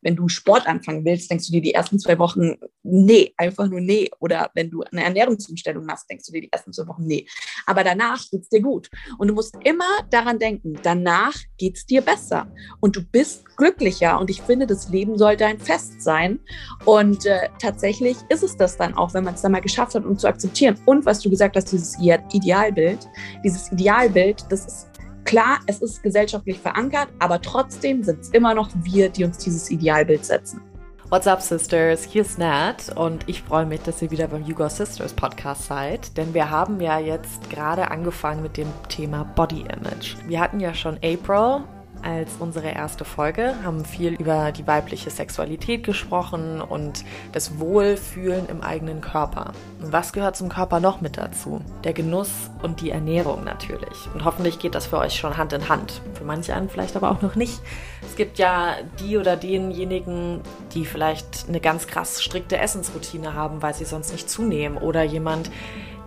[0.00, 3.80] wenn du Sport anfangen willst, denkst du dir die ersten zwei Wochen, nee, einfach nur
[3.80, 4.10] nee.
[4.20, 7.26] Oder wenn du eine Ernährungsumstellung machst, denkst du dir die ersten zwei Wochen, nee.
[7.66, 8.88] Aber danach geht es dir gut.
[9.18, 12.52] Und du musst immer daran denken, danach geht es dir besser.
[12.80, 14.18] Und du bist glücklicher.
[14.18, 16.38] Und ich finde, das Leben sollte ein Fest sein.
[16.84, 20.04] Und äh, tatsächlich ist es das dann auch, wenn man es dann mal geschafft hat,
[20.04, 20.78] um zu akzeptieren.
[20.86, 23.08] Und was du gesagt hast, dieses Idealbild,
[23.44, 24.88] dieses Idealbild, das ist
[25.28, 29.70] Klar, es ist gesellschaftlich verankert, aber trotzdem sind es immer noch wir, die uns dieses
[29.70, 30.62] Idealbild setzen.
[31.10, 32.04] What's up, Sisters?
[32.04, 36.16] Hier ist Nat und ich freue mich, dass ihr wieder beim Hugo Sisters Podcast seid,
[36.16, 40.16] denn wir haben ja jetzt gerade angefangen mit dem Thema Body Image.
[40.26, 41.62] Wir hatten ja schon April
[42.02, 48.62] als unsere erste Folge, haben viel über die weibliche Sexualität gesprochen und das Wohlfühlen im
[48.62, 49.52] eigenen Körper.
[49.80, 51.60] Was gehört zum Körper noch mit dazu?
[51.84, 54.08] Der Genuss und die Ernährung natürlich.
[54.14, 56.00] Und hoffentlich geht das für euch schon Hand in Hand.
[56.14, 57.60] Für manche anderen vielleicht aber auch noch nicht.
[58.02, 60.40] Es gibt ja die oder denjenigen,
[60.74, 64.78] die vielleicht eine ganz krass strikte Essensroutine haben, weil sie sonst nicht zunehmen.
[64.78, 65.50] Oder jemand,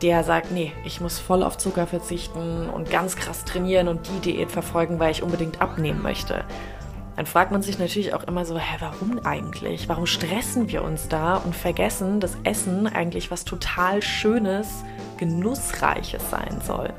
[0.02, 4.32] der sagt, nee, ich muss voll auf Zucker verzichten und ganz krass trainieren und die
[4.32, 6.44] Diät verfolgen, weil ich unbedingt abnehmen möchte.
[7.16, 9.88] Dann fragt man sich natürlich auch immer so, hä, warum eigentlich?
[9.90, 14.84] Warum stressen wir uns da und vergessen, dass Essen eigentlich was total Schönes,
[15.18, 16.94] Genussreiches sein soll?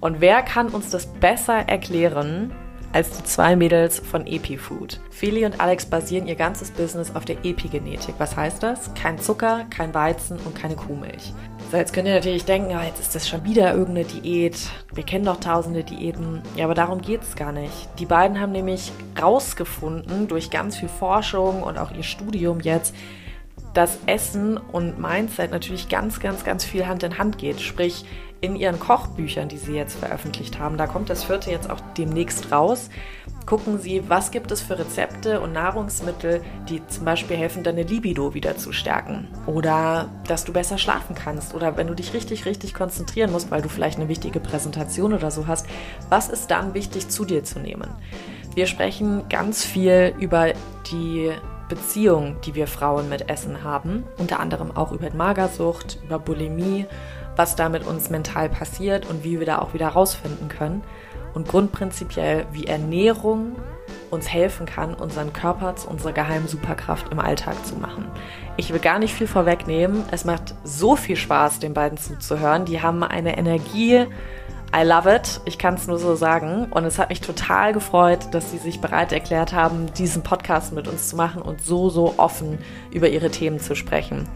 [0.00, 2.54] Und wer kann uns das besser erklären
[2.92, 5.00] als die zwei Mädels von EpiFood.
[5.10, 8.14] Feli und Alex basieren ihr ganzes Business auf der Epigenetik.
[8.18, 8.94] Was heißt das?
[8.94, 11.34] Kein Zucker, kein Weizen und keine Kuhmilch.
[11.70, 14.56] So, jetzt könnt ihr natürlich denken, ja, jetzt ist das schon wieder irgendeine Diät.
[14.94, 16.40] Wir kennen doch tausende Diäten.
[16.56, 17.90] Ja, aber darum geht es gar nicht.
[17.98, 22.94] Die beiden haben nämlich rausgefunden, durch ganz viel Forschung und auch ihr Studium jetzt,
[23.74, 27.60] dass Essen und Mindset natürlich ganz, ganz, ganz viel Hand in Hand geht.
[27.60, 28.06] Sprich,
[28.40, 32.50] in ihren Kochbüchern, die sie jetzt veröffentlicht haben, da kommt das vierte jetzt auch demnächst
[32.50, 32.88] raus,
[33.48, 38.34] gucken sie, was gibt es für Rezepte und Nahrungsmittel, die zum Beispiel helfen, deine Libido
[38.34, 39.26] wieder zu stärken.
[39.46, 41.54] Oder dass du besser schlafen kannst.
[41.54, 45.30] Oder wenn du dich richtig, richtig konzentrieren musst, weil du vielleicht eine wichtige Präsentation oder
[45.30, 45.66] so hast,
[46.10, 47.88] was ist dann wichtig zu dir zu nehmen?
[48.54, 50.52] Wir sprechen ganz viel über
[50.92, 51.30] die
[51.70, 56.84] Beziehung, die wir Frauen mit Essen haben, unter anderem auch über Magersucht, über Bulimie
[57.38, 60.82] was da mit uns mental passiert und wie wir da auch wieder rausfinden können.
[61.34, 63.56] Und grundprinzipiell, wie Ernährung
[64.10, 68.06] uns helfen kann, unseren Körper zu unserer geheimen Superkraft im Alltag zu machen.
[68.56, 70.04] Ich will gar nicht viel vorwegnehmen.
[70.10, 72.64] Es macht so viel Spaß, den beiden zuzuhören.
[72.64, 74.06] Die haben eine Energie,
[74.76, 75.40] I love it.
[75.46, 76.66] Ich kann es nur so sagen.
[76.70, 80.88] Und es hat mich total gefreut, dass sie sich bereit erklärt haben, diesen Podcast mit
[80.88, 82.58] uns zu machen und so, so offen
[82.90, 84.28] über ihre Themen zu sprechen.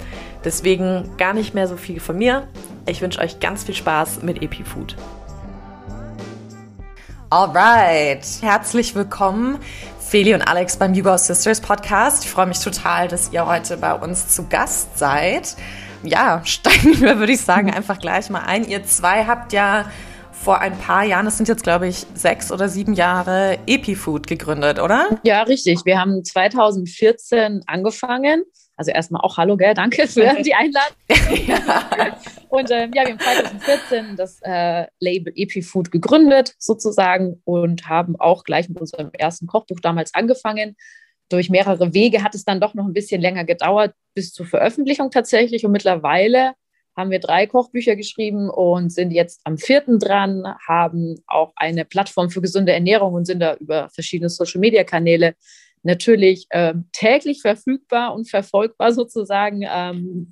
[0.44, 2.48] Deswegen gar nicht mehr so viel von mir.
[2.86, 4.96] Ich wünsche euch ganz viel Spaß mit EpiFood.
[7.32, 9.58] Alright, herzlich willkommen,
[9.98, 12.26] Feli und Alex beim Yugo Sisters Podcast.
[12.26, 15.56] Ich freue mich total, dass ihr heute bei uns zu Gast seid.
[16.02, 18.68] Ja, steigen wir, würde ich sagen, einfach gleich mal ein.
[18.68, 19.86] Ihr zwei habt ja
[20.30, 24.78] vor ein paar Jahren, das sind jetzt glaube ich sechs oder sieben Jahre, EpiFood gegründet,
[24.78, 25.06] oder?
[25.22, 25.86] Ja, richtig.
[25.86, 28.42] Wir haben 2014 angefangen.
[28.82, 29.74] Also erstmal auch Hallo, gell?
[29.74, 30.96] Danke für die Einladung.
[31.46, 32.18] ja.
[32.48, 38.42] Und ähm, ja, wir haben 2014 das äh, Label EpiFood gegründet sozusagen und haben auch
[38.42, 40.74] gleich mit unserem ersten Kochbuch damals angefangen.
[41.28, 45.12] Durch mehrere Wege hat es dann doch noch ein bisschen länger gedauert bis zur Veröffentlichung
[45.12, 45.64] tatsächlich.
[45.64, 46.54] Und mittlerweile
[46.96, 52.30] haben wir drei Kochbücher geschrieben und sind jetzt am vierten dran, haben auch eine Plattform
[52.30, 55.36] für gesunde Ernährung und sind da über verschiedene Social-Media-Kanäle
[55.82, 59.64] natürlich äh, täglich verfügbar und verfolgbar sozusagen.
[59.68, 60.30] Ähm,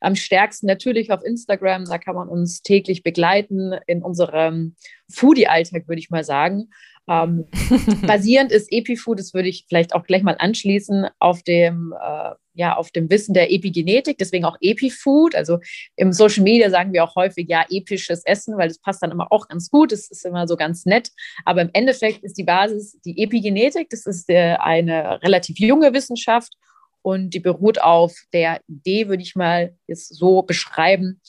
[0.00, 4.74] am stärksten natürlich auf Instagram, da kann man uns täglich begleiten in unserem
[5.10, 6.70] Foodie-Alltag, würde ich mal sagen.
[7.10, 7.46] Ähm,
[8.06, 12.76] basierend ist EpiFood, das würde ich vielleicht auch gleich mal anschließen, auf dem, äh, ja,
[12.76, 15.34] auf dem Wissen der Epigenetik, deswegen auch EpiFood.
[15.34, 15.58] Also
[15.96, 19.32] im Social Media sagen wir auch häufig, ja, episches Essen, weil das passt dann immer
[19.32, 21.10] auch ganz gut, das ist immer so ganz nett.
[21.44, 26.54] Aber im Endeffekt ist die Basis die Epigenetik, das ist äh, eine relativ junge Wissenschaft
[27.02, 31.20] und die beruht auf der Idee, würde ich mal jetzt so beschreiben,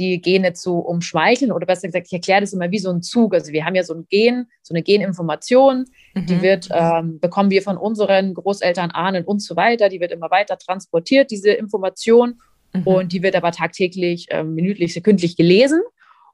[0.00, 3.34] die Gene zu umschmeicheln oder besser gesagt, ich erkläre das immer wie so ein Zug.
[3.34, 6.26] Also wir haben ja so ein Gen, so eine Geninformation, mhm.
[6.26, 10.30] die wird, ähm, bekommen wir von unseren Großeltern, Ahnen und so weiter, die wird immer
[10.30, 12.40] weiter transportiert, diese Information.
[12.72, 12.82] Mhm.
[12.84, 15.82] Und die wird aber tagtäglich, ähm, minütlich, sekündlich gelesen.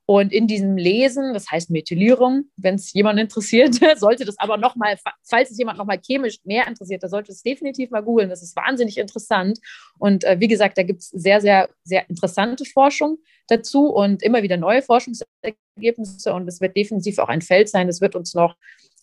[0.07, 4.97] Und in diesem Lesen, das heißt Methylierung, wenn es jemand interessiert, sollte das aber nochmal,
[5.23, 8.31] falls es jemand nochmal chemisch mehr interessiert, da sollte es definitiv mal googeln.
[8.31, 9.59] Das ist wahnsinnig interessant.
[9.99, 13.19] Und äh, wie gesagt, da gibt es sehr, sehr, sehr interessante Forschung
[13.49, 16.33] dazu und immer wieder neue Forschungsergebnisse.
[16.33, 17.89] Und es wird definitiv auch ein Feld sein.
[17.89, 18.55] Es wird uns noch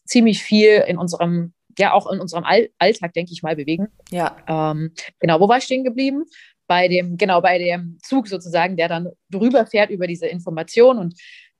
[0.06, 3.88] ziemlich viel in unserem ja auch in unserem All Alltag, denke ich mal, bewegen.
[4.12, 4.38] Ja.
[4.48, 6.26] Ähm, genau, wo war ich stehen geblieben?
[6.68, 11.16] Bei dem, genau, bei dem Zug sozusagen, der dann drüber fährt über diese Information und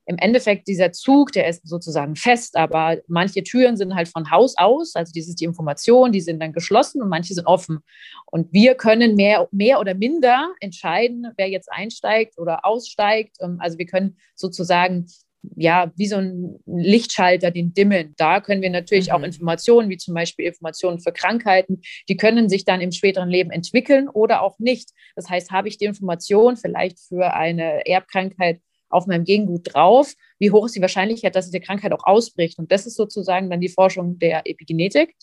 [0.06, 4.56] im Endeffekt dieser Zug, der ist sozusagen fest, aber manche Türen sind halt von Haus
[4.58, 7.80] aus, also ist die Information, die sind dann geschlossen und manche sind offen.
[8.26, 13.38] Und wir können mehr, mehr oder minder entscheiden, wer jetzt einsteigt oder aussteigt.
[13.40, 15.08] Ähm, also wir können sozusagen
[15.56, 18.14] ja, wie so ein Lichtschalter, den dimmen.
[18.18, 19.14] Da können wir natürlich mhm.
[19.14, 23.52] auch Informationen, wie zum Beispiel Informationen für Krankheiten, die können sich dann im späteren Leben
[23.52, 24.92] entwickeln oder auch nicht.
[25.16, 30.52] Das heißt, habe ich die Information vielleicht für eine Erbkrankheit auf meinem Gengut drauf, wie
[30.52, 32.60] hoch ist die Wahrscheinlichkeit, dass diese Krankheit auch ausbricht?
[32.60, 35.16] Und das ist sozusagen dann die Forschung der Epigenetik.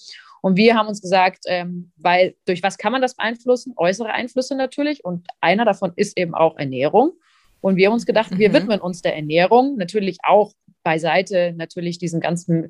[0.43, 3.75] Und wir haben uns gesagt, ähm, weil durch was kann man das beeinflussen?
[3.77, 5.05] Äußere Einflüsse natürlich.
[5.05, 7.13] Und einer davon ist eben auch Ernährung.
[7.61, 8.55] Und wir haben uns gedacht, wir mhm.
[8.55, 10.53] widmen uns der Ernährung, natürlich auch
[10.83, 12.69] beiseite natürlich diesen ganzen,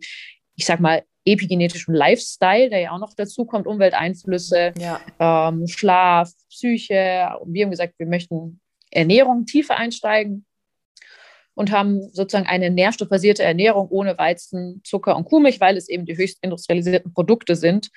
[0.57, 5.01] ich sag mal, epigenetischen Lifestyle, der ja auch noch dazu kommt, Umwelteinflüsse, ja.
[5.19, 7.29] ähm, Schlaf, Psyche.
[7.41, 8.61] Und wir haben gesagt, wir möchten
[8.91, 10.47] Ernährung tiefer einsteigen
[11.55, 16.17] und haben sozusagen eine nährstoffbasierte Ernährung ohne Weizen, Zucker und Kuhmilch, weil es eben die
[16.17, 17.91] höchst industrialisierten Produkte sind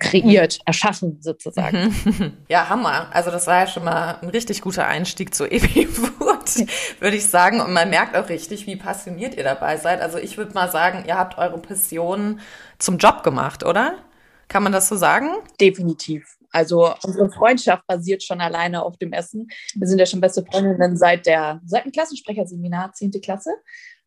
[0.00, 1.94] kreiert, erschaffen sozusagen.
[2.48, 3.08] Ja, Hammer.
[3.12, 6.66] Also das war ja schon mal ein richtig guter Einstieg zu Epifood,
[7.00, 7.60] würde ich sagen.
[7.60, 10.00] Und man merkt auch richtig, wie passioniert ihr dabei seid.
[10.00, 12.40] Also ich würde mal sagen, ihr habt eure Passion
[12.78, 13.98] zum Job gemacht, oder?
[14.48, 15.28] Kann man das so sagen?
[15.60, 16.36] Definitiv.
[16.50, 19.48] Also unsere Freundschaft basiert schon alleine auf dem Essen.
[19.74, 23.10] Wir sind ja schon beste Freundinnen seit der seit dem Klassensprecherseminar, 10.
[23.22, 23.50] Klasse.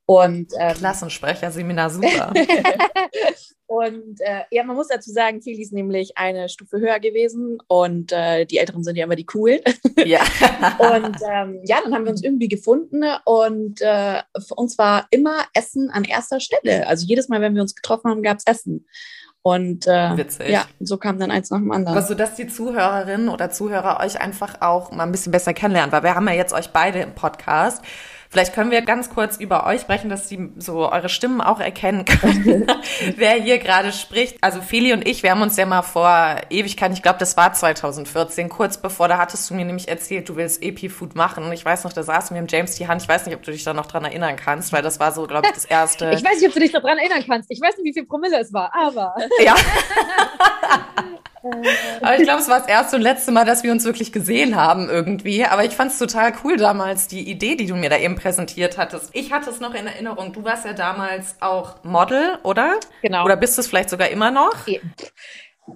[0.09, 2.33] Und ähm, Klassensprecherseminar, super.
[3.67, 8.11] und äh, ja, man muss dazu sagen, Feli ist nämlich eine Stufe höher gewesen und
[8.11, 9.59] äh, die Älteren sind ja immer die coolen.
[10.03, 10.21] Ja.
[10.79, 15.43] und ähm, ja, dann haben wir uns irgendwie gefunden und äh, für uns war immer
[15.53, 16.87] Essen an erster Stelle.
[16.87, 18.87] Also jedes Mal, wenn wir uns getroffen haben, gab es Essen.
[19.43, 20.49] Und äh, Witzig.
[20.49, 21.95] ja, so kam dann eins nach dem anderen.
[21.95, 26.01] Also, dass die Zuhörerinnen oder Zuhörer euch einfach auch mal ein bisschen besser kennenlernen, weil
[26.01, 27.83] wir haben ja jetzt euch beide im Podcast.
[28.31, 32.05] Vielleicht können wir ganz kurz über euch sprechen, dass sie so eure Stimmen auch erkennen
[32.05, 32.67] können,
[33.15, 34.37] wer hier gerade spricht.
[34.41, 37.53] Also Feli und ich, wir haben uns ja mal vor Ewigkeit, ich glaube, das war
[37.53, 41.43] 2014, kurz bevor, da hattest du mir nämlich erzählt, du willst Epi-Food machen.
[41.43, 43.01] Und ich weiß noch, da saßen wir im James die Hand.
[43.01, 45.25] Ich weiß nicht, ob du dich da noch dran erinnern kannst, weil das war so,
[45.25, 46.11] glaube ich, das erste.
[46.19, 47.49] Ich weiß nicht, ob du dich daran erinnern kannst.
[47.49, 49.15] Ich weiß nicht, wie viel Promille es war, aber.
[49.43, 49.55] Ja.
[52.01, 54.55] Aber ich glaube, es war das erste und letzte Mal, dass wir uns wirklich gesehen
[54.55, 55.45] haben irgendwie.
[55.45, 58.77] Aber ich fand es total cool damals, die Idee, die du mir da eben präsentiert
[58.77, 59.09] hattest.
[59.13, 60.33] Ich hatte es noch in Erinnerung.
[60.33, 62.79] Du warst ja damals auch Model, oder?
[63.01, 63.25] Genau.
[63.25, 64.55] Oder bist du es vielleicht sogar immer noch?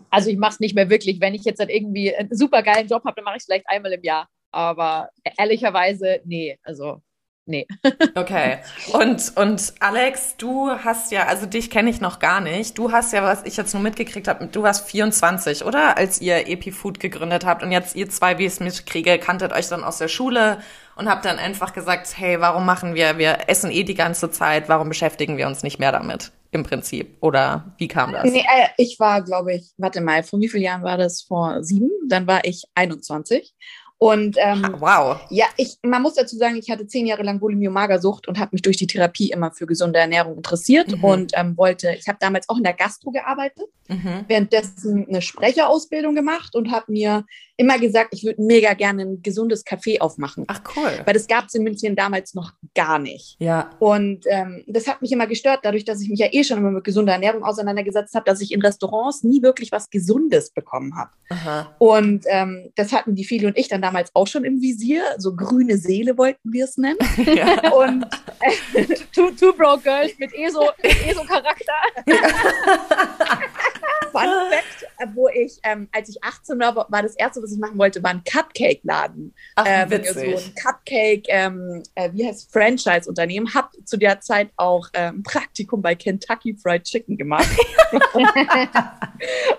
[0.10, 1.22] Also ich mache es nicht mehr wirklich.
[1.22, 3.70] Wenn ich jetzt halt irgendwie einen super geilen Job habe, dann mache ich es vielleicht
[3.70, 4.28] einmal im Jahr.
[4.52, 6.58] Aber ehrlicherweise, nee.
[6.64, 7.02] Also
[7.46, 7.68] Nee.
[8.16, 8.60] okay.
[8.94, 12.78] Und, und Alex, du hast ja, also dich kenne ich noch gar nicht.
[12.78, 15.98] Du hast ja, was ich jetzt nur mitgekriegt habe, du warst 24, oder?
[15.98, 17.62] Als ihr EpiFood gegründet habt.
[17.62, 20.60] Und jetzt ihr zwei, wie ich es mitkriege, kanntet euch dann aus der Schule
[20.96, 24.70] und habt dann einfach gesagt, hey, warum machen wir, wir essen eh die ganze Zeit,
[24.70, 26.32] warum beschäftigen wir uns nicht mehr damit?
[26.52, 27.18] Im Prinzip.
[27.20, 28.24] Oder wie kam das?
[28.26, 31.24] Nee, äh, ich war, glaube ich, warte mal, vor wie vielen Jahren war das?
[31.24, 31.90] Vor sieben?
[32.08, 33.54] Dann war ich 21.
[33.98, 35.22] Und ähm, wow.
[35.30, 38.62] Ja, ich, man muss dazu sagen, ich hatte zehn Jahre lang Bulimie-Magersucht und habe mich
[38.62, 41.04] durch die Therapie immer für gesunde Ernährung interessiert mhm.
[41.04, 44.26] und ähm, wollte, ich habe damals auch in der Gastro gearbeitet, mhm.
[44.28, 47.24] währenddessen eine Sprecherausbildung gemacht und habe mir
[47.58, 50.46] immer gesagt, ich würde mega gerne ein gesundes Café aufmachen.
[50.48, 50.90] Ach cool.
[51.06, 53.36] Weil das gab es in München damals noch gar nicht.
[53.40, 53.70] Ja.
[53.80, 56.72] Und ähm, das hat mich immer gestört, dadurch, dass ich mich ja eh schon immer
[56.72, 61.12] mit gesunder Ernährung auseinandergesetzt habe, dass ich in Restaurants nie wirklich was Gesundes bekommen habe.
[61.78, 65.04] Und ähm, das hatten die viele und ich dann damals auch schon im Visier.
[65.18, 66.98] So grüne Seele wollten wir es nennen.
[67.34, 67.74] Ja.
[67.74, 68.06] Und
[68.74, 71.74] äh, two, two Broke Girls mit ESO-Charakter.
[74.14, 77.60] Fun Fact, äh, wo ich, ähm, als ich 18 war, war das erste, was ich
[77.60, 79.34] machen wollte, war ein Cupcake-Laden.
[79.56, 80.40] Ach, äh, witzig.
[80.40, 83.54] So ein Cupcake, ähm, äh, wie heißt Franchise-Unternehmen.
[83.54, 87.50] Hab zu der Zeit auch ähm, Praktikum bei Kentucky Fried Chicken gemacht.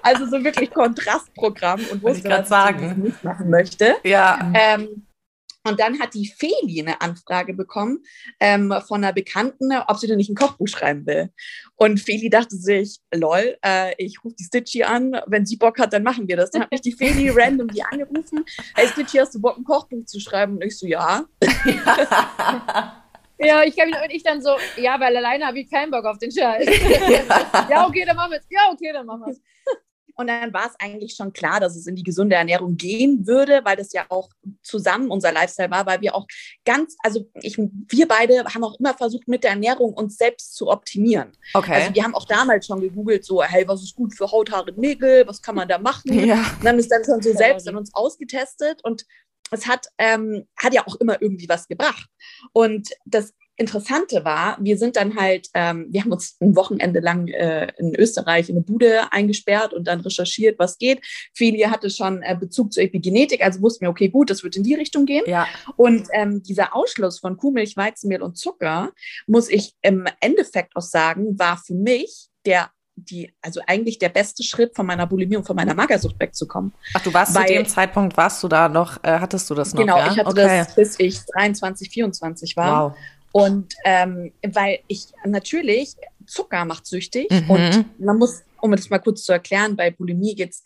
[0.03, 3.97] also so wirklich Kontrastprogramm und wusste, was ich nicht machen möchte.
[4.05, 4.53] Ja.
[4.55, 5.04] Ähm,
[5.67, 8.05] und dann hat die Feli eine Anfrage bekommen
[8.39, 11.31] ähm, von einer Bekannten, ob sie denn nicht ein Kochbuch schreiben will.
[11.77, 15.93] Und Feli dachte sich, lol, äh, ich rufe die Stitchy an, wenn sie Bock hat,
[15.93, 16.51] dann machen wir das.
[16.51, 18.45] Dann habe ich die Feli random die angerufen,
[18.75, 20.57] hey Stitchy, hast du Bock, ein Kochbuch zu schreiben?
[20.57, 21.25] Und ich so, ja.
[23.39, 26.05] Ja, ich kann mich und ich dann so, ja, weil alleine habe ich keinen Bock
[26.05, 26.67] auf den Scheiß.
[27.69, 28.47] ja, okay, dann machen wir es.
[28.49, 29.41] Ja, okay, dann machen wir es.
[30.15, 33.61] Und dann war es eigentlich schon klar, dass es in die gesunde Ernährung gehen würde,
[33.65, 34.31] weil das ja auch
[34.63, 36.27] zusammen unser Lifestyle war, weil wir auch
[36.65, 40.69] ganz, also ich, wir beide haben auch immer versucht, mit der Ernährung uns selbst zu
[40.69, 41.33] optimieren.
[41.53, 41.75] Okay.
[41.75, 44.73] Also wir haben auch damals schon gegoogelt, so, hey, was ist gut für Haut, Haare,
[44.73, 46.13] Nägel, was kann man da machen?
[46.13, 46.45] Ja.
[46.61, 49.05] Und haben es dann schon so selbst an uns ausgetestet und
[49.51, 52.09] es hat, ähm, hat ja auch immer irgendwie was gebracht.
[52.53, 57.29] Und das Interessante war, wir sind dann halt, ähm, wir haben uns ein Wochenende lang
[57.29, 61.01] äh, in Österreich in eine Bude eingesperrt und dann recherchiert, was geht.
[61.35, 64.65] Filia hatte schon äh, Bezug zur Epigenetik, also wussten wir, okay, gut, das wird in
[64.65, 65.25] die Richtung gehen.
[65.27, 65.47] Ja.
[65.77, 68.93] Und ähm, dieser Ausschluss von Kuhmilch, Weizenmehl und Zucker,
[69.27, 74.43] muss ich im Endeffekt auch sagen, war für mich der die, also eigentlich der beste
[74.43, 76.73] Schritt von meiner Bulimie und von meiner Magersucht wegzukommen.
[76.95, 79.75] Ach, du warst Weil, zu dem Zeitpunkt, warst du da noch, äh, hattest du das
[79.75, 79.81] noch?
[79.81, 80.13] Genau, ja?
[80.13, 80.59] ich hatte okay.
[80.59, 82.91] das, bis ich 23, 24 war.
[82.91, 82.97] Wow.
[83.37, 87.51] Und ähm, weil ich natürlich, Zucker macht süchtig mhm.
[87.51, 90.63] und man muss, um das mal kurz zu erklären, bei Bulimie geht's,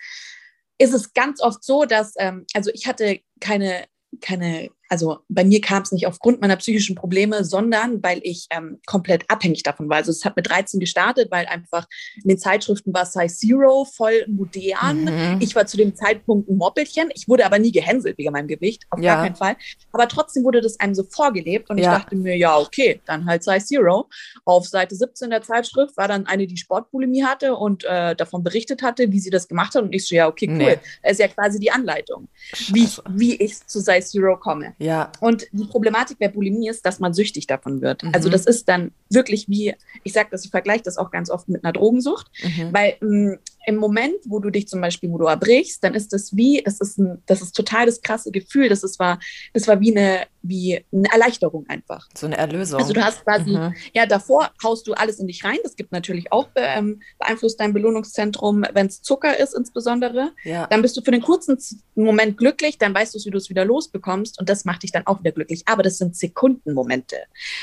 [0.76, 3.86] ist es ganz oft so, dass, ähm, also ich hatte keine,
[4.20, 8.80] keine also bei mir kam es nicht aufgrund meiner psychischen Probleme, sondern weil ich ähm,
[8.86, 9.98] komplett abhängig davon war.
[9.98, 11.86] Also es hat mit 13 gestartet, weil einfach
[12.22, 15.04] in den Zeitschriften war Size Zero voll modern.
[15.04, 15.36] Mhm.
[15.40, 17.10] Ich war zu dem Zeitpunkt ein Moppelchen.
[17.14, 19.14] Ich wurde aber nie gehänselt wegen meinem Gewicht, auf ja.
[19.14, 19.56] gar keinen Fall.
[19.92, 21.96] Aber trotzdem wurde das einem so vorgelebt und ja.
[21.96, 24.08] ich dachte mir, ja, okay, dann halt Size Zero.
[24.44, 28.82] Auf Seite 17 der Zeitschrift war dann eine, die Sportbulimie hatte und äh, davon berichtet
[28.82, 29.82] hatte, wie sie das gemacht hat.
[29.82, 30.56] Und ich so, ja, okay, cool.
[30.56, 30.78] Nee.
[31.02, 32.28] Das ist ja quasi die Anleitung,
[32.72, 34.74] wie ich, wie ich zu Size Zero komme.
[34.78, 35.10] Ja.
[35.20, 38.04] Und die Problematik der Bulimie ist, dass man süchtig davon wird.
[38.04, 38.12] Mhm.
[38.14, 41.48] Also das ist dann wirklich wie, ich sage das, ich vergleiche das auch ganz oft
[41.48, 42.72] mit einer Drogensucht, mhm.
[42.72, 46.14] weil mh, mm, im Moment, wo du dich zum Beispiel, wo du erbrichst, dann ist
[46.14, 48.70] das wie, das ist ein, das ist total das krasse Gefühl.
[48.70, 49.18] Das ist war,
[49.52, 52.08] das war wie eine, wie eine Erleichterung einfach.
[52.14, 52.80] So eine Erlösung.
[52.80, 53.74] Also du hast quasi, mhm.
[53.92, 55.58] ja, davor haust du alles in dich rein.
[55.62, 60.32] Das gibt natürlich auch ähm, beeinflusst dein Belohnungszentrum, wenn es Zucker ist insbesondere.
[60.44, 60.66] Ja.
[60.66, 61.58] Dann bist du für den kurzen
[61.94, 65.06] Moment glücklich, dann weißt du, wie du es wieder losbekommst und das macht dich dann
[65.06, 65.62] auch wieder glücklich.
[65.66, 67.16] Aber das sind Sekundenmomente.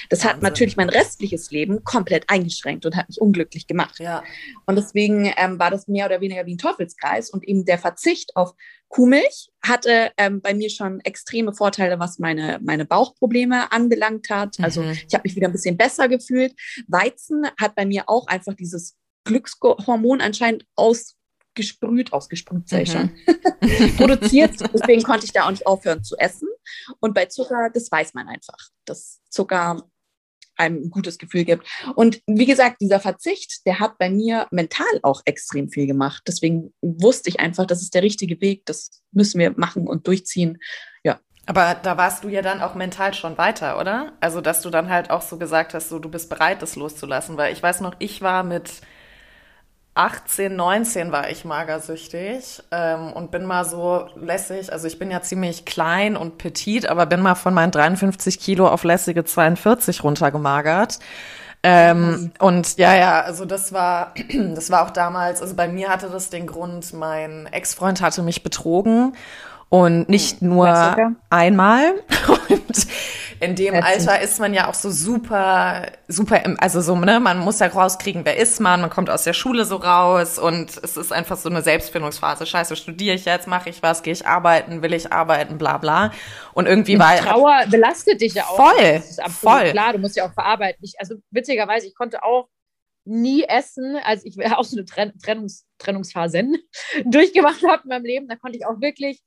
[0.09, 0.35] Das Wahnsinn.
[0.35, 3.99] hat natürlich mein restliches Leben komplett eingeschränkt und hat mich unglücklich gemacht.
[3.99, 4.23] Ja.
[4.65, 8.35] Und deswegen ähm, war das mehr oder weniger wie ein Teufelskreis und eben der Verzicht
[8.35, 8.53] auf
[8.89, 14.57] Kuhmilch hatte ähm, bei mir schon extreme Vorteile, was meine, meine Bauchprobleme anbelangt hat.
[14.61, 14.91] Also mhm.
[14.91, 16.53] ich habe mich wieder ein bisschen besser gefühlt.
[16.87, 22.85] Weizen hat bei mir auch einfach dieses Glückshormon anscheinend ausgesprüht, ausgesprüht sei mhm.
[22.85, 23.09] schon,
[23.97, 24.53] produziert.
[24.73, 26.47] Deswegen konnte ich da auch nicht aufhören zu essen.
[26.99, 28.57] Und bei Zucker, das weiß man einfach.
[28.85, 29.83] Das Zucker
[30.57, 31.67] ein gutes Gefühl gibt.
[31.95, 36.23] Und wie gesagt, dieser Verzicht, der hat bei mir mental auch extrem viel gemacht.
[36.27, 40.59] Deswegen wusste ich einfach, das ist der richtige Weg, das müssen wir machen und durchziehen.
[41.03, 41.19] Ja.
[41.45, 44.13] Aber da warst du ja dann auch mental schon weiter, oder?
[44.19, 47.37] Also, dass du dann halt auch so gesagt hast, so du bist bereit, das loszulassen.
[47.37, 48.81] Weil ich weiß noch, ich war mit
[49.95, 55.21] 18, 19 war ich magersüchtig ähm, und bin mal so lässig, also ich bin ja
[55.21, 60.99] ziemlich klein und petit, aber bin mal von meinen 53 Kilo auf lässige 42 runtergemagert.
[61.63, 62.31] Ähm.
[62.39, 64.13] Und ja, ja, also das war,
[64.53, 68.43] das war auch damals, also bei mir hatte das den Grund, mein Ex-Freund hatte mich
[68.43, 69.13] betrogen
[69.69, 71.93] und nicht hm, nur einmal.
[72.49, 72.87] Und
[73.39, 77.59] in dem Alter ist man ja auch so super, super, also so, ne, man muss
[77.59, 81.11] ja rauskriegen, wer ist man, man kommt aus der Schule so raus und es ist
[81.11, 82.45] einfach so eine Selbstfindungsphase.
[82.45, 86.11] Scheiße, studiere ich jetzt, mache ich was, gehe ich arbeiten, will ich arbeiten, bla bla.
[86.53, 88.55] Und irgendwie war Trauer belastet dich ja auch.
[88.55, 89.71] Voll, das ist absolut voll.
[89.71, 90.83] klar, du musst ja auch verarbeiten.
[90.83, 92.47] Ich, also witzigerweise, ich konnte auch
[93.05, 96.43] nie essen, als ich auch so eine Trennungs Trennungsphase
[97.05, 99.21] durchgemacht habe in meinem Leben, da konnte ich auch wirklich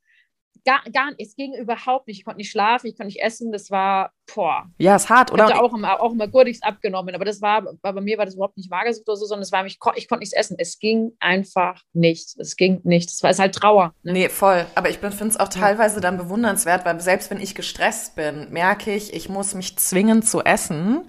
[0.65, 2.19] gar, gar nicht, es ging überhaupt nicht.
[2.19, 3.53] Ich konnte nicht schlafen, ich konnte nicht essen.
[3.53, 4.67] Das war, boah.
[4.79, 5.47] Ja, ist hart, oder?
[5.47, 8.25] Ich hatte auch immer, auch immer Gurdigs abgenommen, aber das war, war, bei mir war
[8.25, 10.57] das überhaupt nicht Magersucht oder so, sondern es war, ich, ich konnte nichts essen.
[10.59, 12.37] Es ging einfach nicht.
[12.39, 13.11] Es ging nicht.
[13.11, 13.95] Es war es halt Trauer.
[14.03, 14.13] Ne?
[14.13, 14.67] Nee, voll.
[14.75, 18.95] Aber ich finde es auch teilweise dann bewundernswert, weil selbst wenn ich gestresst bin, merke
[18.95, 21.07] ich, ich muss mich zwingen zu essen.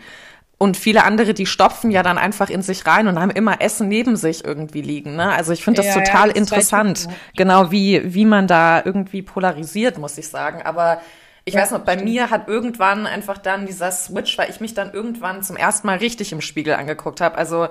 [0.59, 3.87] Und viele andere, die stopfen ja dann einfach in sich rein und haben immer Essen
[3.87, 5.15] neben sich irgendwie liegen.
[5.15, 5.31] Ne?
[5.31, 9.21] Also ich finde das ja, total ja, das interessant, genau wie, wie man da irgendwie
[9.21, 10.61] polarisiert, muss ich sagen.
[10.61, 11.01] Aber
[11.45, 12.09] ich ja, weiß noch, bei stimmt.
[12.09, 15.99] mir hat irgendwann einfach dann dieser Switch, weil ich mich dann irgendwann zum ersten Mal
[15.99, 17.37] richtig im Spiegel angeguckt habe.
[17.37, 17.69] Also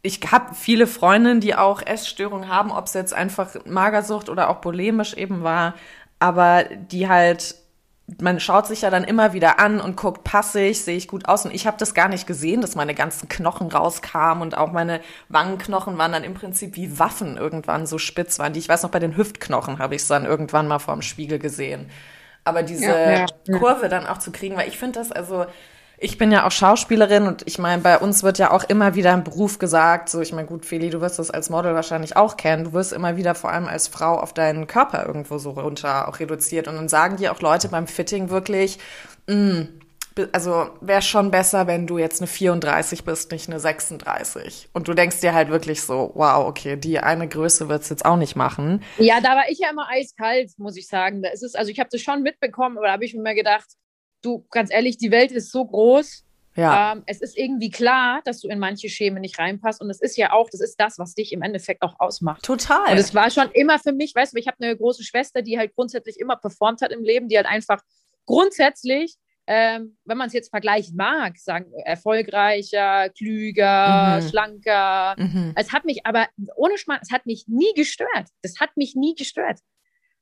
[0.00, 4.62] ich habe viele Freundinnen, die auch Essstörungen haben, ob es jetzt einfach Magersucht oder auch
[4.62, 5.74] bulimisch eben war,
[6.18, 7.56] aber die halt
[8.20, 11.26] man schaut sich ja dann immer wieder an und guckt, passe ich, sehe ich gut
[11.28, 11.44] aus.
[11.44, 15.00] Und ich habe das gar nicht gesehen, dass meine ganzen Knochen rauskamen und auch meine
[15.28, 18.52] Wangenknochen waren dann im Prinzip wie Waffen irgendwann so spitz waren.
[18.52, 21.38] Die ich weiß noch, bei den Hüftknochen habe ich es dann irgendwann mal vorm Spiegel
[21.38, 21.90] gesehen.
[22.44, 23.58] Aber diese ja, ja, ja.
[23.58, 25.46] Kurve dann auch zu kriegen, weil ich finde das, also
[26.04, 29.12] Ich bin ja auch Schauspielerin und ich meine, bei uns wird ja auch immer wieder
[29.12, 30.08] ein Beruf gesagt.
[30.08, 32.64] So, ich meine, gut, Feli, du wirst das als Model wahrscheinlich auch kennen.
[32.64, 36.18] Du wirst immer wieder vor allem als Frau auf deinen Körper irgendwo so runter auch
[36.18, 36.66] reduziert.
[36.66, 38.80] Und dann sagen dir auch Leute beim Fitting wirklich,
[39.28, 39.68] mh, mm,
[40.32, 44.70] also wäre schon besser, wenn du jetzt eine 34 bist, nicht eine 36.
[44.72, 48.16] Und du denkst dir halt wirklich so, wow, okay, die eine Größe wird's jetzt auch
[48.16, 48.82] nicht machen.
[48.98, 51.22] Ja, da war ich ja immer eiskalt, muss ich sagen.
[51.22, 53.66] Da ist es, also ich habe das schon mitbekommen, aber da habe ich mir gedacht,
[54.22, 56.24] du, ganz ehrlich, die Welt ist so groß.
[56.54, 56.92] Ja.
[56.92, 59.80] Ähm, es ist irgendwie klar, dass du in manche Schemen nicht reinpasst.
[59.80, 62.42] Und es ist ja auch, das ist das, was dich im Endeffekt auch ausmacht.
[62.42, 62.92] Total.
[62.92, 65.58] Und es war schon immer für mich, weißt du, ich habe eine große Schwester, die
[65.58, 67.80] halt grundsätzlich immer performt hat im Leben, die halt einfach
[68.26, 74.28] grundsätzlich ähm, wenn man es jetzt vergleichen mag, sagen erfolgreicher, klüger, mhm.
[74.28, 75.14] schlanker.
[75.18, 75.52] Mhm.
[75.56, 78.28] Es hat mich aber ohne Schmarrn, es hat mich nie gestört.
[78.42, 79.58] Das hat mich nie gestört.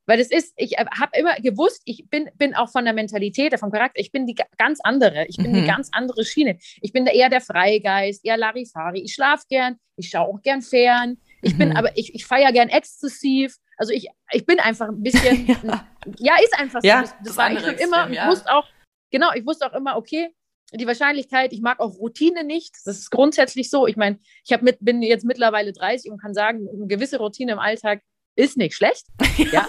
[0.05, 3.57] Weil es ist, ich äh, habe immer gewusst, ich bin, bin auch von der Mentalität,
[3.59, 5.25] vom Charakter, ich bin die ganz andere.
[5.27, 5.55] Ich bin mhm.
[5.55, 6.57] die ganz andere Schiene.
[6.81, 9.01] Ich bin da eher der Freigeist, eher Larifari.
[9.01, 11.17] Ich schlafe gern, ich schaue auch gern fern.
[11.41, 11.75] Ich bin mhm.
[11.75, 13.55] aber, ich, ich feiere gern exzessiv.
[13.77, 15.85] Also ich, ich bin einfach ein bisschen, ja,
[16.19, 16.87] ja ist einfach so.
[16.87, 18.23] Ja, das, das war ich schon immer, ja.
[18.23, 18.67] ich wusste auch,
[19.11, 20.29] genau, ich wusste auch immer, okay,
[20.73, 22.75] die Wahrscheinlichkeit, ich mag auch Routine nicht.
[22.85, 23.87] Das ist grundsätzlich so.
[23.87, 27.59] Ich meine, ich mit, bin jetzt mittlerweile 30 und kann sagen, eine gewisse Routine im
[27.59, 28.01] Alltag
[28.35, 29.05] ist nicht schlecht.
[29.51, 29.67] ja.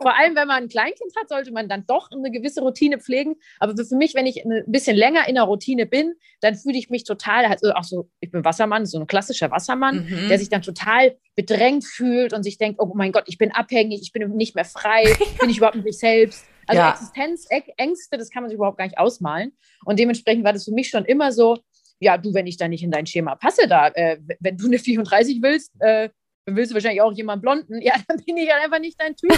[0.00, 3.36] Vor allem, wenn man ein Kleinkind hat, sollte man dann doch eine gewisse Routine pflegen.
[3.58, 6.90] Aber für mich, wenn ich ein bisschen länger in der Routine bin, dann fühle ich
[6.90, 10.28] mich total, also auch so, ich bin Wassermann, so ein klassischer Wassermann, mhm.
[10.28, 14.00] der sich dann total bedrängt fühlt und sich denkt, oh mein Gott, ich bin abhängig,
[14.02, 15.04] ich bin nicht mehr frei,
[15.40, 16.44] bin ich überhaupt nicht selbst.
[16.66, 16.90] Also ja.
[16.92, 19.52] Existenzängste, das kann man sich überhaupt gar nicht ausmalen.
[19.84, 21.58] Und dementsprechend war das für mich schon immer so,
[22.00, 24.78] ja, du, wenn ich da nicht in dein Schema passe, da, äh, wenn du eine
[24.78, 26.10] 34 willst, äh,
[26.46, 27.80] dann willst du wahrscheinlich auch jemanden blonden.
[27.86, 29.30] Ja, dann bin ich halt einfach nicht dein Typ.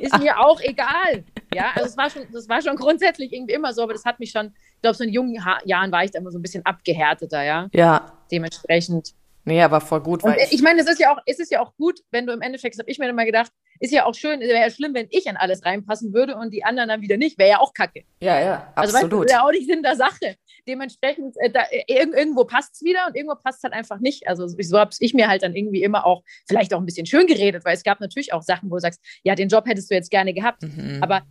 [0.00, 1.24] Ist mir auch egal.
[1.54, 4.18] Ja, also es war schon, das war schon grundsätzlich irgendwie immer so, aber das hat
[4.18, 6.42] mich schon, ich glaube, so in jungen ha Jahren war ich da immer so ein
[6.42, 7.68] bisschen abgehärteter, ja.
[7.72, 8.12] Ja.
[8.32, 9.14] Dementsprechend.
[9.44, 10.22] Nee, aber voll gut.
[10.24, 12.32] Weil ich, ich meine, es ist ja auch, es ist ja auch gut, wenn du
[12.32, 14.94] im Endeffekt, das habe ich mir immer gedacht, ist ja auch schön, wäre ja schlimm,
[14.94, 17.38] wenn ich an alles reinpassen würde und die anderen dann wieder nicht.
[17.38, 18.04] Wäre ja auch kacke.
[18.20, 19.04] Ja, ja, absolut.
[19.04, 20.36] Also, weißt ja auch nicht Sinn der Sache.
[20.66, 24.26] Dementsprechend, äh, da, äh, irgendwo passt es wieder und irgendwo passt es halt einfach nicht.
[24.28, 27.26] Also so habe ich mir halt dann irgendwie immer auch, vielleicht auch ein bisschen schön
[27.26, 29.94] geredet, weil es gab natürlich auch Sachen, wo du sagst, ja, den Job hättest du
[29.94, 30.62] jetzt gerne gehabt.
[30.62, 30.98] Mhm.
[31.02, 31.22] Aber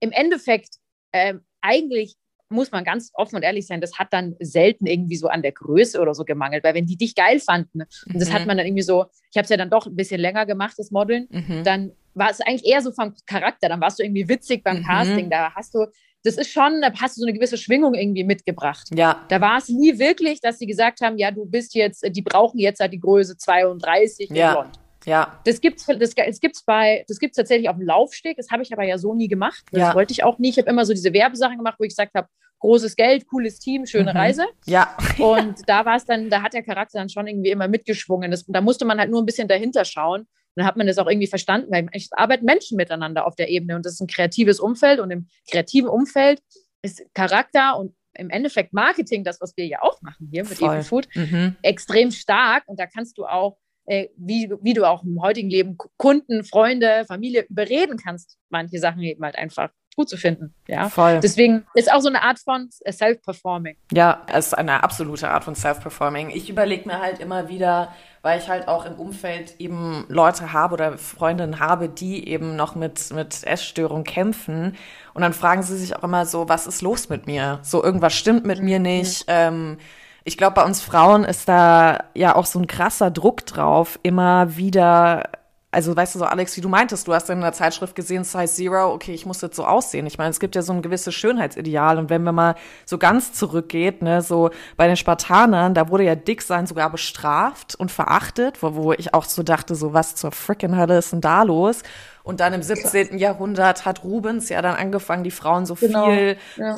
[0.00, 0.76] im Endeffekt,
[1.12, 2.16] äh, eigentlich
[2.50, 5.52] muss man ganz offen und ehrlich sein, das hat dann selten irgendwie so an der
[5.52, 8.32] Größe oder so gemangelt, weil wenn die dich geil fanden, und das mhm.
[8.34, 10.74] hat man dann irgendwie so, ich habe es ja dann doch ein bisschen länger gemacht,
[10.76, 11.62] das Modeln, mhm.
[11.64, 14.84] dann war es eigentlich eher so vom Charakter, dann warst du irgendwie witzig beim mhm.
[14.84, 15.86] Casting, da hast du,
[16.24, 18.88] das ist schon, da hast du so eine gewisse Schwingung irgendwie mitgebracht.
[18.94, 19.24] Ja.
[19.28, 22.58] Da war es nie wirklich, dass sie gesagt haben, ja, du bist jetzt, die brauchen
[22.58, 24.52] jetzt halt die Größe 32 ja.
[24.52, 24.79] blond.
[25.06, 25.40] Ja.
[25.44, 28.36] Das gibt's, das, das gibt's bei, das gibt's tatsächlich auf dem Laufsteg.
[28.36, 29.64] Das habe ich aber ja so nie gemacht.
[29.72, 29.94] Das ja.
[29.94, 30.50] wollte ich auch nie.
[30.50, 32.28] Ich habe immer so diese Werbesachen gemacht, wo ich gesagt habe,
[32.60, 34.16] großes Geld, cooles Team, schöne mhm.
[34.16, 34.46] Reise.
[34.66, 34.96] Ja.
[35.18, 38.30] Und da war es dann, da hat der Charakter dann schon irgendwie immer mitgeschwungen.
[38.30, 40.20] Das, da musste man halt nur ein bisschen dahinter schauen.
[40.20, 43.48] Und dann hat man das auch irgendwie verstanden, weil es arbeiten Menschen miteinander auf der
[43.48, 46.42] Ebene und das ist ein kreatives Umfeld und im kreativen Umfeld
[46.82, 50.82] ist Charakter und im Endeffekt Marketing, das, was wir ja auch machen hier mit Epi
[50.82, 51.56] Food, mhm.
[51.62, 56.44] extrem stark und da kannst du auch wie, wie du auch im heutigen Leben Kunden,
[56.44, 60.54] Freunde, Familie überreden kannst, manche Sachen eben halt einfach gut zu finden.
[60.68, 61.20] Ja, voll.
[61.20, 63.76] Deswegen ist auch so eine Art von Self-Performing.
[63.92, 66.30] Ja, es ist eine absolute Art von Self-Performing.
[66.30, 70.74] Ich überlege mir halt immer wieder, weil ich halt auch im Umfeld eben Leute habe
[70.74, 74.76] oder Freundinnen habe, die eben noch mit, mit Essstörung kämpfen.
[75.12, 77.58] Und dann fragen sie sich auch immer so, was ist los mit mir?
[77.62, 79.26] So, irgendwas stimmt mit mir nicht.
[79.26, 79.34] Mhm.
[79.34, 79.78] Ähm,
[80.24, 84.56] ich glaube, bei uns Frauen ist da ja auch so ein krasser Druck drauf, immer
[84.56, 85.30] wieder
[85.72, 88.46] also weißt du so, Alex, wie du meintest, du hast in der Zeitschrift gesehen, Size
[88.46, 90.06] Zero, okay, ich muss jetzt so aussehen.
[90.06, 92.54] Ich meine, es gibt ja so ein gewisses Schönheitsideal und wenn man mal
[92.86, 97.92] so ganz zurückgeht, ne, so bei den Spartanern, da wurde ja Dicksein sogar bestraft und
[97.92, 101.44] verachtet, wo, wo ich auch so dachte, so was zur frickin' Hölle ist denn da
[101.44, 101.82] los?
[102.22, 103.18] Und dann im 17.
[103.18, 106.76] Jahrhundert hat Rubens ja dann angefangen, die Frauen so genau, viel, ja.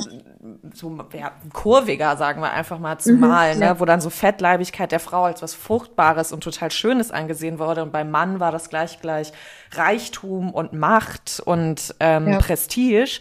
[0.73, 3.75] so ja, kurviger, sagen wir einfach mal, zu mhm, malen, ne?
[3.79, 7.83] wo dann so Fettleibigkeit der Frau als was Fruchtbares und total Schönes angesehen wurde.
[7.83, 9.33] Und beim Mann war das gleich gleich
[9.73, 12.39] Reichtum und Macht und ähm, ja.
[12.39, 13.21] Prestige.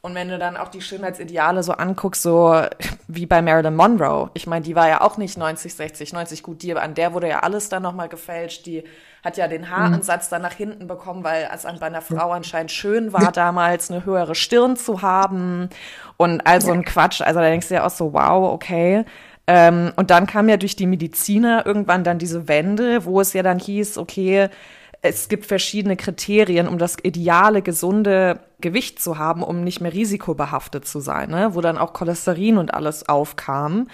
[0.00, 2.62] Und wenn du dann auch die Schönheitsideale so anguckst, so
[3.08, 6.62] wie bei Marilyn Monroe, ich meine, die war ja auch nicht 90, 60, 90 gut,
[6.62, 8.84] die, an der wurde ja alles dann nochmal gefälscht, die
[9.24, 13.12] hat ja den Haaransatz dann nach hinten bekommen, weil es bei einer Frau anscheinend schön
[13.12, 15.70] war, damals eine höhere Stirn zu haben.
[16.16, 17.20] Und also ein Quatsch.
[17.20, 19.04] Also da denkst du ja auch so, wow, okay.
[19.46, 23.42] Ähm, und dann kam ja durch die Mediziner irgendwann dann diese Wende, wo es ja
[23.42, 24.50] dann hieß, okay,
[25.02, 30.86] es gibt verschiedene Kriterien, um das ideale, gesunde Gewicht zu haben, um nicht mehr risikobehaftet
[30.86, 31.54] zu sein, ne?
[31.54, 33.88] wo dann auch Cholesterin und alles aufkam.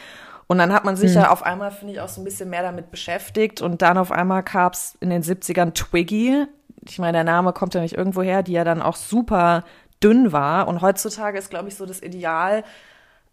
[0.46, 1.22] Und dann hat man sich hm.
[1.22, 3.62] ja auf einmal, finde ich, auch so ein bisschen mehr damit beschäftigt.
[3.62, 6.46] Und dann auf einmal gab's in den 70ern Twiggy.
[6.86, 9.64] Ich meine, der Name kommt ja nicht irgendwo her, die ja dann auch super
[10.02, 10.68] dünn war.
[10.68, 12.62] Und heutzutage ist, glaube ich, so das Ideal,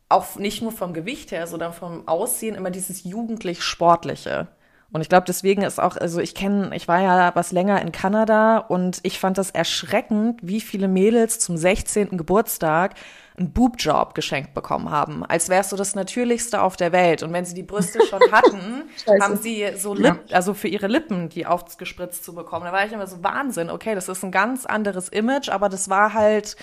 [0.07, 4.47] auch nicht nur vom Gewicht her, sondern vom Aussehen immer dieses jugendlich-sportliche.
[4.93, 7.93] Und ich glaube, deswegen ist auch, also ich kenne, ich war ja was länger in
[7.93, 12.17] Kanada und ich fand das erschreckend, wie viele Mädels zum 16.
[12.17, 12.95] Geburtstag
[13.37, 17.23] einen Boobjob geschenkt bekommen haben, als wär's so das Natürlichste auf der Welt.
[17.23, 18.83] Und wenn sie die Brüste schon hatten,
[19.21, 20.35] haben sie so Lip, ja.
[20.35, 22.65] also für ihre Lippen die aufgespritzt zu bekommen.
[22.65, 23.69] Da war ich immer so Wahnsinn.
[23.69, 26.57] Okay, das ist ein ganz anderes Image, aber das war halt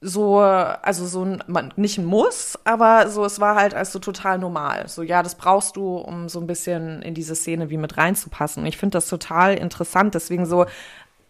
[0.00, 4.38] so, also so ein, man, nicht ein Muss, aber so, es war halt also total
[4.38, 4.88] normal.
[4.88, 8.62] So, ja, das brauchst du, um so ein bisschen in diese Szene wie mit reinzupassen.
[8.62, 10.14] Und ich finde das total interessant.
[10.14, 10.66] Deswegen so,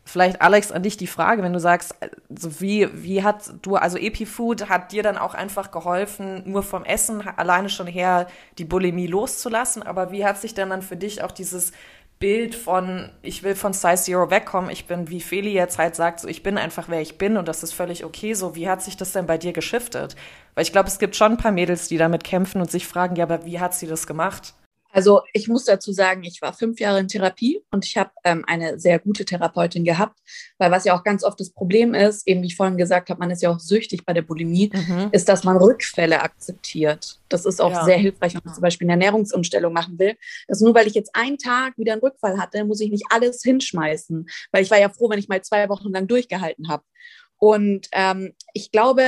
[0.08, 1.94] vielleicht Alex an dich die Frage, wenn du sagst,
[2.28, 6.84] so wie, wie hat du, also EpiFood hat dir dann auch einfach geholfen, nur vom
[6.84, 8.26] Essen alleine schon her
[8.58, 11.72] die Bulimie loszulassen, aber wie hat sich denn dann für dich auch dieses
[12.18, 16.20] Bild von, ich will von Size Zero wegkommen, ich bin, wie Feli jetzt halt sagt,
[16.20, 18.56] so ich bin einfach wer ich bin und das ist völlig okay so.
[18.56, 20.16] Wie hat sich das denn bei dir geschiftet?
[20.54, 23.14] Weil ich glaube, es gibt schon ein paar Mädels, die damit kämpfen und sich fragen,
[23.16, 24.54] ja, aber wie hat sie das gemacht?
[24.90, 28.44] Also ich muss dazu sagen, ich war fünf Jahre in Therapie und ich habe ähm,
[28.46, 30.18] eine sehr gute Therapeutin gehabt,
[30.56, 33.20] weil was ja auch ganz oft das Problem ist, eben wie ich vorhin gesagt habe,
[33.20, 35.10] man ist ja auch süchtig bei der Bulimie, mhm.
[35.12, 37.20] ist, dass man Rückfälle akzeptiert.
[37.28, 37.84] Das ist auch ja.
[37.84, 40.16] sehr hilfreich, wenn man zum Beispiel eine Ernährungsumstellung machen will.
[40.46, 43.42] Dass nur weil ich jetzt einen Tag wieder einen Rückfall hatte, muss ich nicht alles
[43.42, 46.84] hinschmeißen, weil ich war ja froh, wenn ich mal zwei Wochen lang durchgehalten habe.
[47.36, 49.04] Und ähm, ich glaube,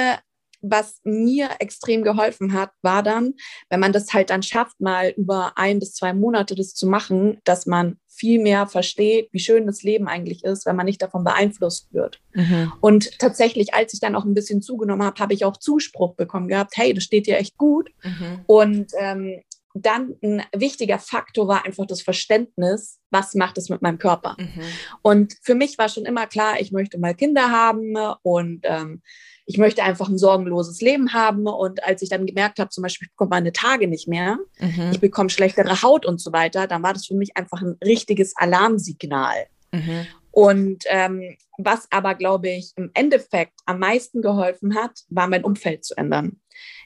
[0.63, 3.35] was mir extrem geholfen hat, war dann,
[3.69, 7.41] wenn man das halt dann schafft, mal über ein bis zwei Monate das zu machen,
[7.45, 11.25] dass man viel mehr versteht, wie schön das Leben eigentlich ist, wenn man nicht davon
[11.25, 12.21] beeinflusst wird.
[12.35, 12.71] Mhm.
[12.81, 16.49] Und tatsächlich, als ich dann auch ein bisschen zugenommen habe, habe ich auch Zuspruch bekommen
[16.49, 17.91] gehabt, hey, das steht dir echt gut.
[18.03, 18.41] Mhm.
[18.47, 19.41] Und ähm,
[19.75, 24.37] dann ein wichtiger Faktor war einfach das Verständnis, was macht es mit meinem Körper.
[24.39, 24.63] Mhm.
[25.03, 29.03] Und für mich war schon immer klar, ich möchte mal Kinder haben und ähm,
[29.47, 31.47] ich möchte einfach ein sorgenloses Leben haben.
[31.47, 34.91] Und als ich dann gemerkt habe, zum Beispiel, ich bekomme meine Tage nicht mehr, mhm.
[34.93, 38.37] ich bekomme schlechtere Haut und so weiter, dann war das für mich einfach ein richtiges
[38.37, 39.47] Alarmsignal.
[39.73, 40.07] Mhm.
[40.33, 45.85] Und ähm, was aber, glaube ich, im Endeffekt am meisten geholfen hat, war mein Umfeld
[45.85, 46.41] zu ändern.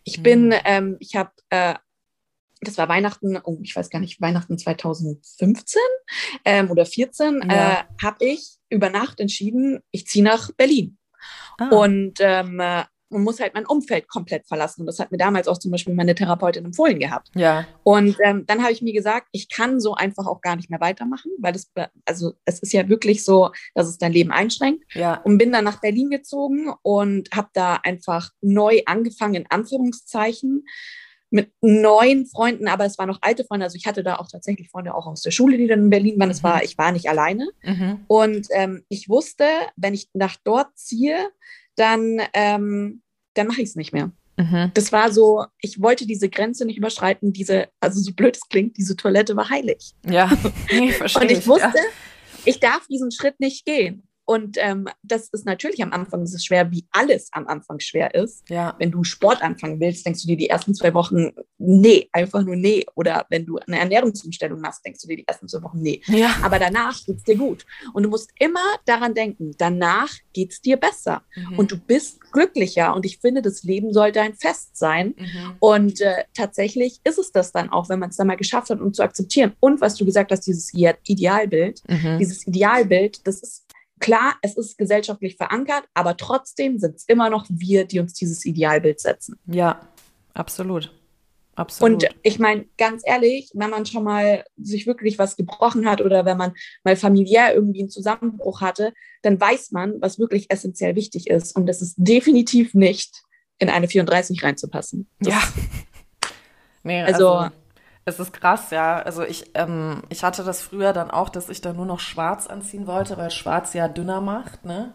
[0.05, 0.23] Ich mhm.
[0.23, 1.75] bin, ähm, ich habe, äh,
[2.67, 5.81] das war Weihnachten, oh, ich weiß gar nicht, Weihnachten 2015
[6.45, 7.73] ähm, oder 14, ja.
[7.73, 10.99] äh, habe ich über Nacht entschieden, ich ziehe nach Berlin.
[11.59, 11.69] Ah.
[11.69, 12.61] Und ähm,
[13.15, 14.83] man muss halt mein Umfeld komplett verlassen.
[14.83, 17.31] Und das hat mir damals auch zum Beispiel meine Therapeutin empfohlen gehabt.
[17.35, 17.67] Ja.
[17.83, 20.81] Und ähm, dann habe ich mir gesagt, ich kann so einfach auch gar nicht mehr
[20.81, 21.71] weitermachen, weil das,
[22.05, 24.85] also es ist ja wirklich so, dass es dein Leben einschränkt.
[24.95, 25.21] Ja.
[25.23, 30.65] Und bin dann nach Berlin gezogen und habe da einfach neu angefangen, in Anführungszeichen
[31.31, 33.65] mit neuen Freunden, aber es waren noch alte Freunde.
[33.65, 36.19] Also ich hatte da auch tatsächlich Freunde auch aus der Schule, die dann in Berlin
[36.19, 36.31] waren.
[36.31, 36.45] Es mhm.
[36.45, 37.49] war, ich war nicht alleine.
[37.63, 38.05] Mhm.
[38.07, 39.45] Und ähm, ich wusste,
[39.77, 41.31] wenn ich nach dort ziehe,
[41.77, 43.03] dann, ähm,
[43.35, 44.13] dann mache ich es nicht mehr.
[44.37, 44.71] Mhm.
[44.75, 48.77] Das war so, ich wollte diese Grenze nicht überschreiten, diese, also so blöd es klingt,
[48.77, 49.95] diese Toilette war heilig.
[50.09, 50.31] Ja,
[50.73, 51.23] nee, verstehe.
[51.23, 51.85] Und ich wusste, ja.
[52.45, 54.09] ich darf diesen Schritt nicht gehen.
[54.27, 58.15] Und ähm, das ist natürlich am Anfang ist es schwer, wie alles am Anfang schwer
[58.15, 58.49] ist.
[58.49, 58.75] Ja.
[58.79, 62.57] Wenn du Sport anfangen willst, denkst du dir die ersten zwei Wochen, nee, einfach nur
[62.57, 62.87] nee.
[62.95, 66.01] Oder wenn du eine Ernährungsumstellung machst, denkst du dir die ersten zwei Wochen, nee.
[66.07, 66.37] Ja.
[66.43, 67.67] Aber danach geht's dir gut.
[67.93, 71.23] Und du musst immer daran denken, danach geht's dir besser.
[71.35, 71.59] Mhm.
[71.59, 72.95] Und du bist glücklicher.
[72.95, 75.15] Und ich finde, das Leben sollte ein Fest sein.
[75.19, 75.57] Mhm.
[75.61, 78.81] Und äh, tatsächlich ist es das dann auch, wenn man es dann mal geschafft hat,
[78.81, 79.53] um zu akzeptieren.
[79.61, 82.19] Und was du gesagt hast, dieses Idealbild, mhm.
[82.19, 83.64] dieses Idealbild, das ist
[84.05, 88.45] Klar, es ist gesellschaftlich verankert, aber trotzdem sind es immer noch wir, die uns dieses
[88.45, 89.39] Idealbild setzen.
[89.47, 89.81] Ja,
[90.35, 90.93] absolut.
[91.57, 92.05] Absolut.
[92.05, 96.25] Und ich meine, ganz ehrlich, wenn man schon mal sich wirklich was gebrochen hat oder
[96.25, 101.29] wenn man mal familiär irgendwie einen Zusammenbruch hatte, dann weiß man, was wirklich essentiell wichtig
[101.29, 101.57] ist.
[101.57, 103.23] Und das ist definitiv nicht
[103.59, 105.09] in eine 34 reinzupassen.
[105.21, 105.43] Das ja.
[106.87, 107.55] Nee, also, also
[108.05, 108.99] es ist krass, ja.
[108.99, 112.47] Also ich, ähm, ich hatte das früher dann auch, dass ich da nur noch schwarz
[112.47, 114.93] anziehen wollte, weil schwarz ja dünner macht, ne?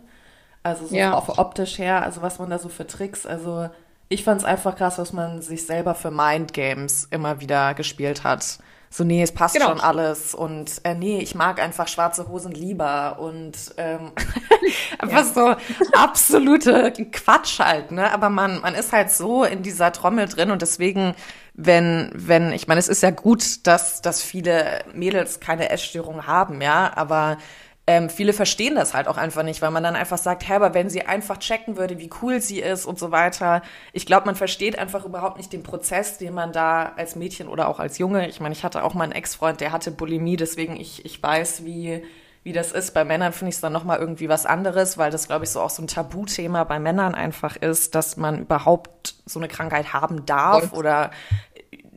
[0.61, 1.13] Also so ja.
[1.13, 3.69] auch optisch her, also was man da so für Tricks, also
[4.09, 8.59] ich fand es einfach krass, was man sich selber für Mindgames immer wieder gespielt hat.
[8.91, 9.69] So, nee, es passt genau.
[9.69, 14.11] schon alles und äh, nee, ich mag einfach schwarze Hosen lieber und ähm,
[14.99, 15.55] einfach so
[15.93, 18.11] absolute Quatsch halt, ne?
[18.11, 21.13] Aber man, man ist halt so in dieser Trommel drin und deswegen
[21.61, 26.61] wenn, wenn, ich meine, es ist ja gut, dass, dass viele Mädels keine Essstörung haben,
[26.61, 27.37] ja, aber
[27.85, 30.73] ähm, viele verstehen das halt auch einfach nicht, weil man dann einfach sagt, hä, aber
[30.73, 33.61] wenn sie einfach checken würde, wie cool sie ist und so weiter.
[33.91, 37.67] Ich glaube, man versteht einfach überhaupt nicht den Prozess, den man da als Mädchen oder
[37.67, 40.79] auch als Junge, ich meine, ich hatte auch mal einen Ex-Freund, der hatte Bulimie, deswegen
[40.79, 42.03] ich, ich weiß, wie,
[42.43, 42.93] wie das ist.
[42.93, 45.59] Bei Männern finde ich es dann nochmal irgendwie was anderes, weil das, glaube ich, so
[45.59, 50.25] auch so ein Tabuthema bei Männern einfach ist, dass man überhaupt so eine Krankheit haben
[50.25, 50.77] darf und?
[50.77, 51.11] oder,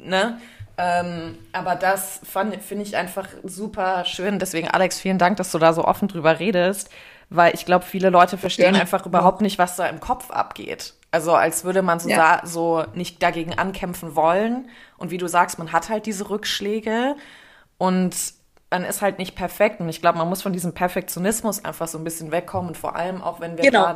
[0.05, 0.38] ne?
[0.79, 4.38] Ähm, aber das finde ich einfach super schön.
[4.38, 6.91] Deswegen, Alex, vielen Dank, dass du da so offen drüber redest,
[7.29, 8.81] weil ich glaube, viele Leute verstehen ja.
[8.81, 10.95] einfach überhaupt nicht, was da im Kopf abgeht.
[11.11, 12.41] Also als würde man so, ja.
[12.45, 14.71] so nicht dagegen ankämpfen wollen.
[14.97, 17.17] Und wie du sagst, man hat halt diese Rückschläge
[17.77, 18.17] und
[18.71, 19.81] man ist halt nicht perfekt.
[19.81, 22.69] Und ich glaube, man muss von diesem Perfektionismus einfach so ein bisschen wegkommen.
[22.69, 23.93] Und vor allem auch, wenn wir genau.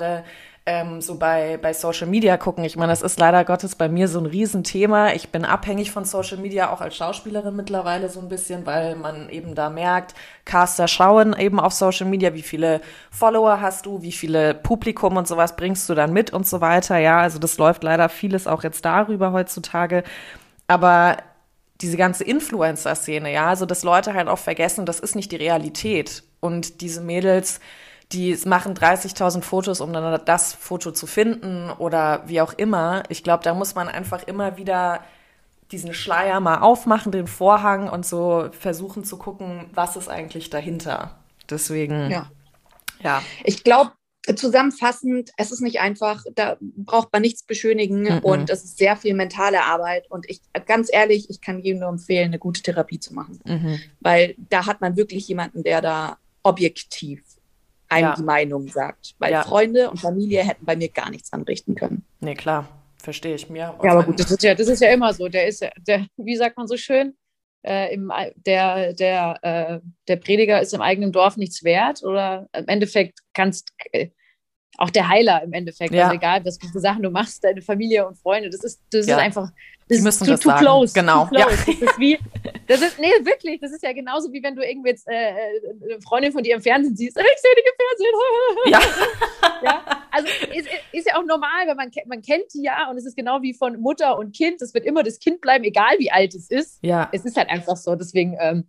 [0.69, 2.65] Ähm, so bei, bei Social Media gucken.
[2.65, 5.13] Ich meine, das ist leider Gottes bei mir so ein Riesenthema.
[5.13, 9.29] Ich bin abhängig von Social Media, auch als Schauspielerin mittlerweile so ein bisschen, weil man
[9.29, 12.81] eben da merkt, Caster schauen eben auf Social Media, wie viele
[13.13, 16.99] Follower hast du, wie viele Publikum und sowas bringst du dann mit und so weiter.
[16.99, 20.03] Ja, also das läuft leider vieles auch jetzt darüber heutzutage.
[20.67, 21.19] Aber
[21.81, 26.25] diese ganze Influencer-Szene, ja, also dass Leute halt auch vergessen, das ist nicht die Realität.
[26.41, 27.61] Und diese Mädels,
[28.13, 33.03] die machen 30.000 Fotos, um dann das Foto zu finden oder wie auch immer.
[33.09, 35.05] Ich glaube, da muss man einfach immer wieder
[35.73, 41.19] diesen Schleier mal aufmachen, den Vorhang und so versuchen zu gucken, was ist eigentlich dahinter.
[41.51, 42.31] Deswegen, ja.
[43.03, 43.23] ja.
[43.43, 43.91] Ich glaube,
[44.37, 48.23] zusammenfassend, es ist nicht einfach, da braucht man nichts beschönigen mm -mm.
[48.23, 50.09] und es ist sehr viel mentale Arbeit.
[50.11, 53.51] Und ich, ganz ehrlich, ich kann jedem nur empfehlen, eine gute Therapie zu machen, mm
[53.51, 53.81] -hmm.
[54.01, 57.23] weil da hat man wirklich jemanden, der da objektiv
[57.89, 58.15] einem ja.
[58.15, 59.15] die Meinung sagt.
[59.19, 59.43] Weil ja.
[59.43, 62.05] Freunde und Familie hätten bei mir gar nichts anrichten können.
[62.21, 63.75] Nee, klar, verstehe ich mir.
[63.83, 65.29] Ja, aber gut, das ist ja, das ist ja immer so.
[65.29, 67.15] Der ist, der, wie sagt man so schön,
[67.67, 72.69] äh, im, der, der, äh, der Prediger ist im eigenen Dorf nichts wert oder im
[72.69, 74.11] Endeffekt kannst äh,
[74.79, 76.05] auch der Heiler im Endeffekt, ja.
[76.05, 79.13] also egal, was für Sachen du machst, deine Familie und Freunde, das ist, das ist
[79.13, 79.51] einfach,
[79.89, 80.61] das müssen ist too, das too sagen.
[80.61, 80.95] close.
[80.95, 81.25] Genau.
[81.27, 81.41] Too close.
[81.41, 81.47] Ja.
[81.47, 82.19] Das ist wie,
[82.67, 86.01] das ist, nee, wirklich, das ist ja genauso wie wenn du irgendwie jetzt äh, eine
[86.01, 87.17] Freundin von dir im Fernsehen siehst.
[87.17, 88.07] Ich sehe dich im Fernsehen.
[88.67, 88.81] Ja.
[89.63, 89.85] ja.
[90.11, 93.17] Also ist, ist ja auch normal, weil man, man kennt die ja und es ist
[93.17, 94.61] genau wie von Mutter und Kind.
[94.61, 96.79] Es wird immer das Kind bleiben, egal wie alt es ist.
[96.83, 97.09] Ja.
[97.13, 97.95] Es ist halt einfach so.
[97.95, 98.67] Deswegen, ähm,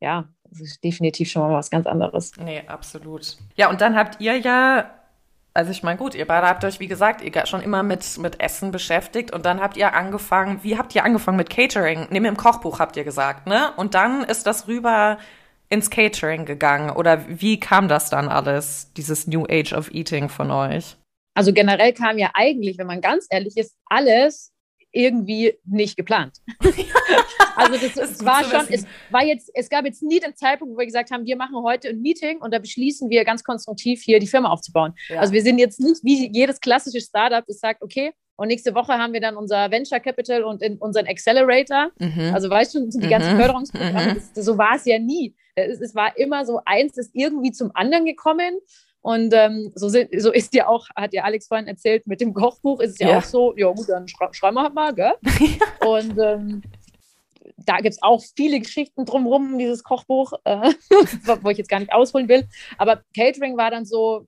[0.00, 2.32] ja, das ist definitiv schon mal was ganz anderes.
[2.36, 3.36] Nee, absolut.
[3.56, 4.98] Ja, und dann habt ihr ja
[5.58, 8.40] also ich meine, gut, ihr beide habt euch, wie gesagt, ihr schon immer mit, mit
[8.40, 12.06] Essen beschäftigt und dann habt ihr angefangen, wie habt ihr angefangen mit Catering?
[12.10, 13.72] Neben dem Kochbuch habt ihr gesagt, ne?
[13.76, 15.18] Und dann ist das rüber
[15.68, 20.52] ins Catering gegangen oder wie kam das dann alles, dieses New Age of Eating von
[20.52, 20.96] euch?
[21.34, 24.52] Also generell kam ja eigentlich, wenn man ganz ehrlich ist, alles
[24.98, 26.38] irgendwie nicht geplant.
[27.56, 30.78] also das, das war schon, es war jetzt, es gab jetzt nie den Zeitpunkt, wo
[30.78, 34.18] wir gesagt haben, wir machen heute ein Meeting und da beschließen wir ganz konstruktiv hier
[34.18, 34.94] die Firma aufzubauen.
[35.08, 35.20] Ja.
[35.20, 38.92] Also wir sind jetzt nicht wie jedes klassische Startup, das sagt, okay, und nächste Woche
[38.92, 41.90] haben wir dann unser Venture Capital und unseren Accelerator.
[41.98, 42.32] Mhm.
[42.32, 43.38] Also weißt du, die ganzen mhm.
[43.38, 44.22] Förderungsprogramme, mhm.
[44.34, 45.34] das, so war es ja nie.
[45.56, 48.58] Es, es war immer so, eins ist irgendwie zum anderen gekommen.
[49.08, 52.34] Und ähm, so, sind, so ist ja auch, hat ja Alex vorhin erzählt, mit dem
[52.34, 54.94] Kochbuch ist es ja, ja auch so, ja gut, dann schrei schreiben wir halt mal,
[54.94, 55.14] gell?
[55.80, 56.60] Und ähm,
[57.56, 60.74] da gibt es auch viele Geschichten drumherum, dieses Kochbuch, äh,
[61.40, 62.46] wo ich jetzt gar nicht ausholen will.
[62.76, 64.26] Aber Catering war dann so,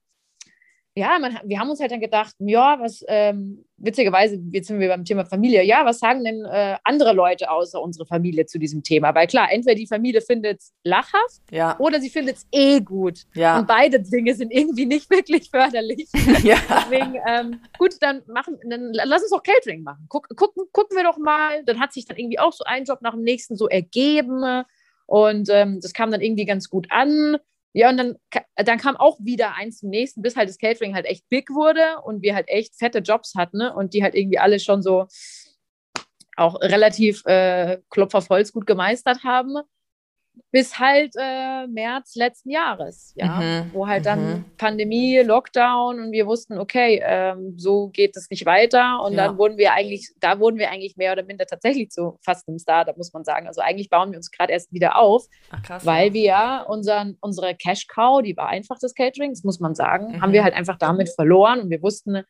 [0.96, 4.88] ja, man, wir haben uns halt dann gedacht, ja, was, ähm, witzigerweise, jetzt sind wir
[4.88, 8.82] beim Thema Familie, ja, was sagen denn äh, andere Leute außer unserer Familie zu diesem
[8.82, 9.14] Thema?
[9.14, 11.78] Weil klar, entweder die Familie findet es lachhaft ja.
[11.78, 13.20] oder sie findet es eh gut.
[13.34, 13.60] Ja.
[13.60, 16.08] Und beide Dinge sind irgendwie nicht wirklich förderlich.
[16.42, 16.56] Ja.
[16.68, 20.06] Deswegen, ähm, gut, dann machen, dann lass uns doch Catering machen.
[20.08, 21.62] Guck, gucken, gucken wir doch mal.
[21.64, 24.64] Dann hat sich dann irgendwie auch so ein Job nach dem nächsten so ergeben.
[25.06, 27.36] Und ähm, das kam dann irgendwie ganz gut an.
[27.72, 28.16] Ja, und dann,
[28.56, 32.00] dann kam auch wieder eins zum nächsten, bis halt das Catering halt echt big wurde
[32.04, 33.74] und wir halt echt fette Jobs hatten ne?
[33.74, 35.06] und die halt irgendwie alle schon so
[36.36, 38.12] auch relativ äh, Klopf
[38.52, 39.56] gut gemeistert haben
[40.52, 44.44] bis halt äh, März letzten Jahres, ja, mhm, wo halt dann mhm.
[44.56, 49.26] Pandemie, Lockdown und wir wussten, okay, ähm, so geht es nicht weiter und ja.
[49.26, 52.58] dann wurden wir eigentlich, da wurden wir eigentlich mehr oder minder tatsächlich zu fast einem
[52.58, 53.46] Startup, muss man sagen.
[53.46, 56.14] Also eigentlich bauen wir uns gerade erst wieder auf, Ach, krass, weil ja.
[56.14, 60.12] wir ja unseren, unsere Cash Cow, die war einfach das Catering, das muss man sagen,
[60.12, 60.22] mhm.
[60.22, 62.24] haben wir halt einfach damit verloren und wir wussten,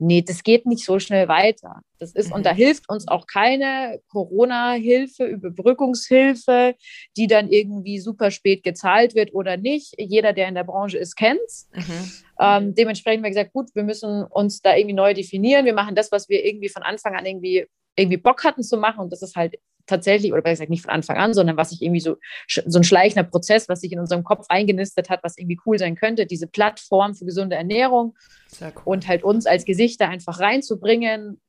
[0.00, 1.82] nee, das geht nicht so schnell weiter.
[1.98, 2.36] Das ist, mhm.
[2.36, 6.74] und da hilft uns auch keine Corona-Hilfe, Überbrückungshilfe,
[7.16, 9.94] die dann irgendwie super spät gezahlt wird oder nicht.
[9.98, 11.68] Jeder, der in der Branche ist, kennt's.
[11.74, 12.12] Mhm.
[12.40, 15.66] Ähm, dementsprechend haben wir gesagt, gut, wir müssen uns da irgendwie neu definieren.
[15.66, 19.00] Wir machen das, was wir irgendwie von Anfang an irgendwie, irgendwie Bock hatten zu machen.
[19.00, 21.82] Und das ist halt tatsächlich, oder besser gesagt nicht von Anfang an, sondern was sich
[21.82, 22.16] irgendwie so,
[22.48, 25.96] so ein schleichender Prozess, was sich in unserem Kopf eingenistet hat, was irgendwie cool sein
[25.96, 28.16] könnte, diese Plattform für gesunde Ernährung
[28.60, 28.70] cool.
[28.84, 31.40] und halt uns als Gesichter einfach reinzubringen,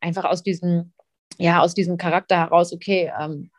[0.00, 0.92] einfach aus diesem,
[1.38, 3.50] ja, aus diesem Charakter heraus, okay, ähm,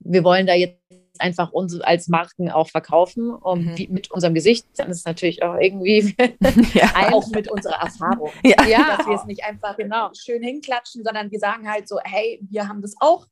[0.00, 0.80] wir wollen da jetzt
[1.18, 3.86] einfach uns als Marken auch verkaufen um, mhm.
[3.90, 4.66] mit unserem Gesicht.
[4.76, 6.14] Dann ist es natürlich auch irgendwie
[6.74, 7.12] ja.
[7.12, 8.30] auch mit unserer Erfahrung.
[8.42, 11.98] Ja, ja dass wir es nicht einfach genau schön hinklatschen, sondern wir sagen halt so,
[12.02, 13.26] hey, wir haben das auch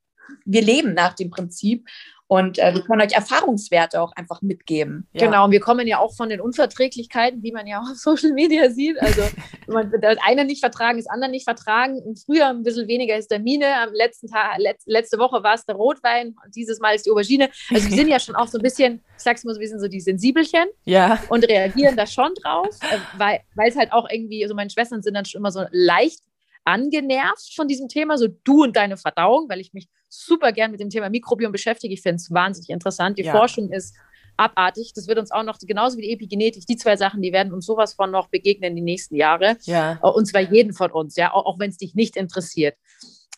[0.44, 1.88] wir leben nach dem Prinzip
[2.30, 5.08] und äh, wir können euch Erfahrungswerte auch einfach mitgeben.
[5.14, 5.26] Ja.
[5.26, 8.32] Genau, und wir kommen ja auch von den Unverträglichkeiten, wie man ja auch auf Social
[8.32, 9.00] Media sieht.
[9.00, 9.22] Also
[9.66, 12.02] man, das eine nicht vertragen, das andere nicht vertragen.
[12.06, 15.76] Im Frühjahr ein bisschen weniger Histamine, am letzten Tag, letz, letzte Woche war es der
[15.76, 17.48] Rotwein und dieses Mal ist die Aubergine.
[17.70, 19.80] Also wir sind ja schon auch so ein bisschen, ich sag's mal so, wir sind
[19.80, 21.22] so die Sensibelchen ja.
[21.30, 25.14] und reagieren da schon drauf, äh, weil es halt auch irgendwie, also meine Schwestern sind
[25.14, 26.20] dann schon immer so leicht
[26.64, 30.80] angenervt von diesem Thema, so du und deine Verdauung, weil ich mich super gern mit
[30.80, 31.94] dem Thema Mikrobiom beschäftige.
[31.94, 33.18] Ich finde es wahnsinnig interessant.
[33.18, 33.32] Die ja.
[33.32, 33.94] Forschung ist
[34.36, 34.92] abartig.
[34.94, 37.66] Das wird uns auch noch, genauso wie die Epigenetik, die zwei Sachen, die werden uns
[37.66, 39.56] sowas von noch begegnen die nächsten Jahre.
[39.62, 39.98] Ja.
[40.02, 42.76] Äh, und zwar jeden von uns, ja, auch, auch wenn es dich nicht interessiert.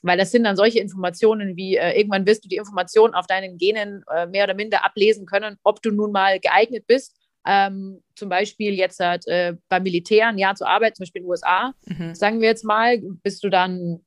[0.02, 3.59] Weil das sind dann solche Informationen wie, äh, irgendwann wirst du die Informationen auf deinen
[3.59, 8.28] Genen äh, mehr oder minder ablesen können, ob du nun mal geeignet bist ähm, zum
[8.28, 11.72] Beispiel jetzt halt, äh, beim Militär ein Jahr zu arbeiten, zum Beispiel in den USA,
[11.87, 12.14] mhm.
[12.14, 14.04] sagen wir jetzt mal, bist du dann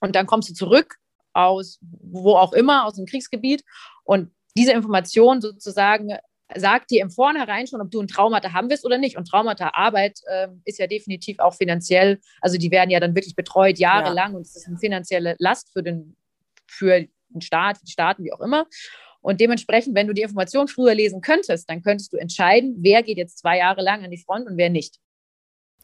[0.00, 0.96] und dann kommst du zurück
[1.32, 3.64] aus wo auch immer, aus dem Kriegsgebiet
[4.04, 6.16] und diese Information sozusagen
[6.56, 9.16] sagt dir im Vornherein schon, ob du ein Traumata haben wirst oder nicht.
[9.16, 13.36] Und Traumata Arbeit äh, ist ja definitiv auch finanziell, also die werden ja dann wirklich
[13.36, 14.36] betreut jahrelang ja.
[14.36, 16.16] und es ist eine finanzielle Last für den,
[16.66, 18.66] für den Staat, für die Staaten, wie auch immer.
[19.22, 23.18] Und dementsprechend, wenn du die Information früher lesen könntest, dann könntest du entscheiden, wer geht
[23.18, 24.96] jetzt zwei Jahre lang an die Front und wer nicht.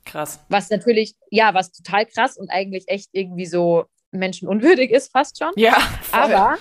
[0.06, 0.40] Krass.
[0.48, 5.52] Was natürlich, ja, was total krass und eigentlich echt irgendwie so menschenunwürdig ist, fast schon.
[5.56, 5.74] Ja.
[6.02, 6.20] Voll.
[6.20, 6.58] Aber,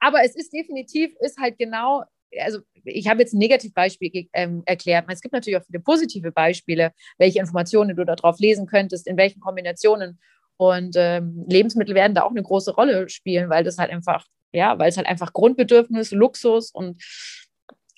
[0.00, 2.04] aber es ist definitiv, ist halt genau,
[2.40, 5.06] also ich habe jetzt ein Negativbeispiel ähm, erklärt.
[5.08, 9.40] Es gibt natürlich auch viele positive Beispiele, welche Informationen du darauf lesen könntest, in welchen
[9.40, 10.20] Kombinationen.
[10.56, 14.78] Und ähm, Lebensmittel werden da auch eine große Rolle spielen, weil das halt einfach ja,
[14.78, 17.02] weil es halt einfach Grundbedürfnis, Luxus und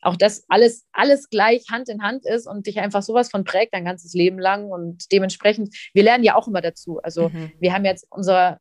[0.02, 3.74] auch das alles, alles gleich Hand in Hand ist und dich einfach sowas von prägt
[3.74, 4.70] dein ganzes Leben lang.
[4.70, 7.00] Und dementsprechend, wir lernen ja auch immer dazu.
[7.02, 7.52] Also mhm.
[7.60, 8.58] wir haben jetzt unsere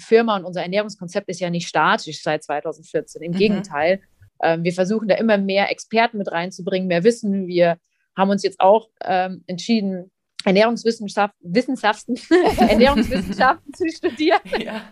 [0.00, 3.22] Firma und unser Ernährungskonzept ist ja nicht statisch seit 2014.
[3.22, 3.36] Im mhm.
[3.36, 4.00] Gegenteil,
[4.40, 7.46] äh, wir versuchen da immer mehr Experten mit reinzubringen, mehr Wissen.
[7.46, 7.78] Wir
[8.16, 10.10] haben uns jetzt auch ähm, entschieden,
[10.44, 12.14] Ernährungswissenschaften, Wissenschaften,
[12.58, 14.40] Ernährungswissenschaften zu studieren.
[14.60, 14.82] Ja.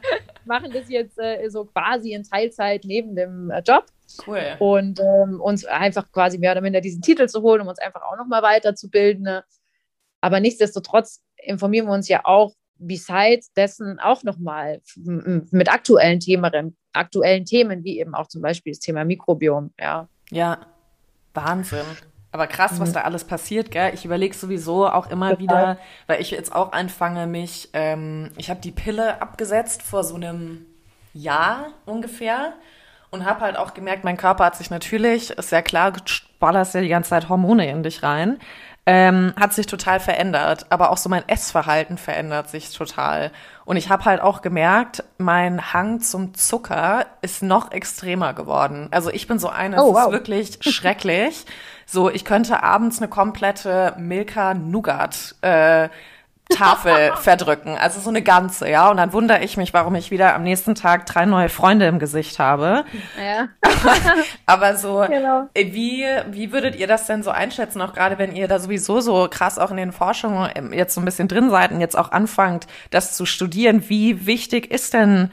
[0.44, 3.84] Machen das jetzt äh, so quasi in Teilzeit neben dem äh, Job.
[4.26, 4.56] Cool.
[4.58, 8.00] Und ähm, uns einfach quasi mehr oder minder diesen Titel zu holen, um uns einfach
[8.02, 9.24] auch nochmal weiterzubilden.
[9.24, 9.44] Ne?
[10.22, 17.44] Aber nichtsdestotrotz informieren wir uns ja auch besides dessen auch nochmal mit aktuellen Themen, aktuellen
[17.44, 19.72] Themen, wie eben auch zum Beispiel das Thema Mikrobiom.
[19.78, 20.58] Ja, ja
[21.34, 21.86] Wahnsinn.
[22.30, 22.94] Aber krass, was mhm.
[22.94, 23.92] da alles passiert, gell?
[23.94, 25.42] Ich überlege sowieso auch immer Total.
[25.42, 30.14] wieder, weil ich jetzt auch anfange, mich, ähm, ich habe die Pille abgesetzt vor so
[30.14, 30.66] einem
[31.14, 32.52] Jahr ungefähr
[33.10, 35.94] und habe halt auch gemerkt, mein Körper hat sich natürlich, ist ja klar,
[36.38, 38.38] ballerst ja die ganze Zeit Hormone in dich rein,
[38.88, 40.64] ähm, hat sich total verändert.
[40.70, 43.30] Aber auch so mein Essverhalten verändert sich total.
[43.66, 48.88] Und ich habe halt auch gemerkt, mein Hang zum Zucker ist noch extremer geworden.
[48.90, 50.06] Also ich bin so eine, oh, wow.
[50.06, 51.44] ist wirklich schrecklich.
[51.90, 55.88] So, ich könnte abends eine komplette Milka Nougat äh,
[56.50, 58.90] Tafel verdrücken, also so eine ganze, ja.
[58.90, 61.98] Und dann wundere ich mich, warum ich wieder am nächsten Tag drei neue Freunde im
[61.98, 62.84] Gesicht habe.
[63.22, 63.48] Ja.
[64.46, 65.48] Aber so, genau.
[65.54, 69.28] wie, wie würdet ihr das denn so einschätzen, auch gerade wenn ihr da sowieso so
[69.30, 72.66] krass auch in den Forschungen jetzt so ein bisschen drin seid und jetzt auch anfangt,
[72.90, 73.88] das zu studieren?
[73.88, 75.30] Wie wichtig ist denn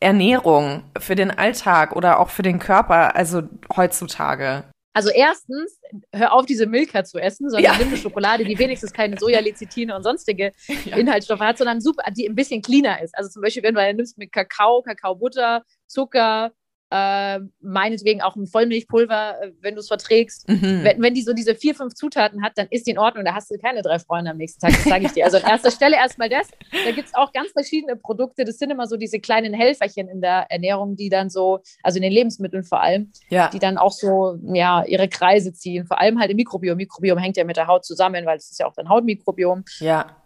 [0.00, 3.42] Ernährung für den Alltag oder auch für den Körper, also
[3.74, 4.64] heutzutage?
[4.94, 5.80] Also erstens,
[6.12, 7.78] hör auf, diese Milka zu essen, sondern ja.
[7.78, 10.52] nimm eine Schokolade, die wenigstens keine Sojalecithine und sonstige
[10.84, 10.96] ja.
[10.96, 13.18] Inhaltsstoffe hat, sondern super, die ein bisschen cleaner ist.
[13.18, 16.52] Also zum Beispiel, wenn du eine nimmst mit Kakao, Kakaobutter, Zucker,
[16.94, 20.48] äh, meinetwegen auch ein Vollmilchpulver, äh, wenn du es verträgst.
[20.48, 20.84] Mhm.
[20.84, 23.24] Wenn, wenn die so diese vier, fünf Zutaten hat, dann ist die in Ordnung.
[23.24, 25.24] Da hast du keine drei Freunde am nächsten Tag, das sage ich dir.
[25.24, 26.48] Also an erster Stelle erstmal das.
[26.84, 28.44] Da gibt es auch ganz verschiedene Produkte.
[28.44, 32.02] Das sind immer so diese kleinen Helferchen in der Ernährung, die dann so, also in
[32.02, 33.48] den Lebensmitteln vor allem, ja.
[33.48, 35.86] die dann auch so, ja, ihre Kreise ziehen.
[35.86, 36.76] Vor allem halt im Mikrobiom.
[36.76, 39.64] Mikrobiom hängt ja mit der Haut zusammen, weil es ist ja auch dein Hautmikrobiom.
[39.80, 40.16] Ja.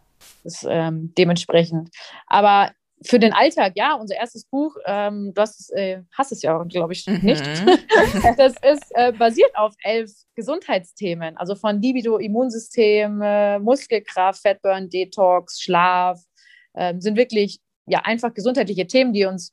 [0.44, 1.90] Das, ähm, dementsprechend.
[2.26, 6.42] Aber für den Alltag, ja, unser erstes Buch, ähm, du hast es, äh, hast es
[6.42, 7.20] ja, glaube ich, mhm.
[7.22, 7.44] nicht.
[8.36, 15.60] das ist äh, basiert auf elf Gesundheitsthemen, also von Libido, Immunsystem, äh, Muskelkraft, Fettburn, Detox,
[15.60, 16.20] Schlaf,
[16.74, 19.52] ähm, sind wirklich ja einfach gesundheitliche Themen, die uns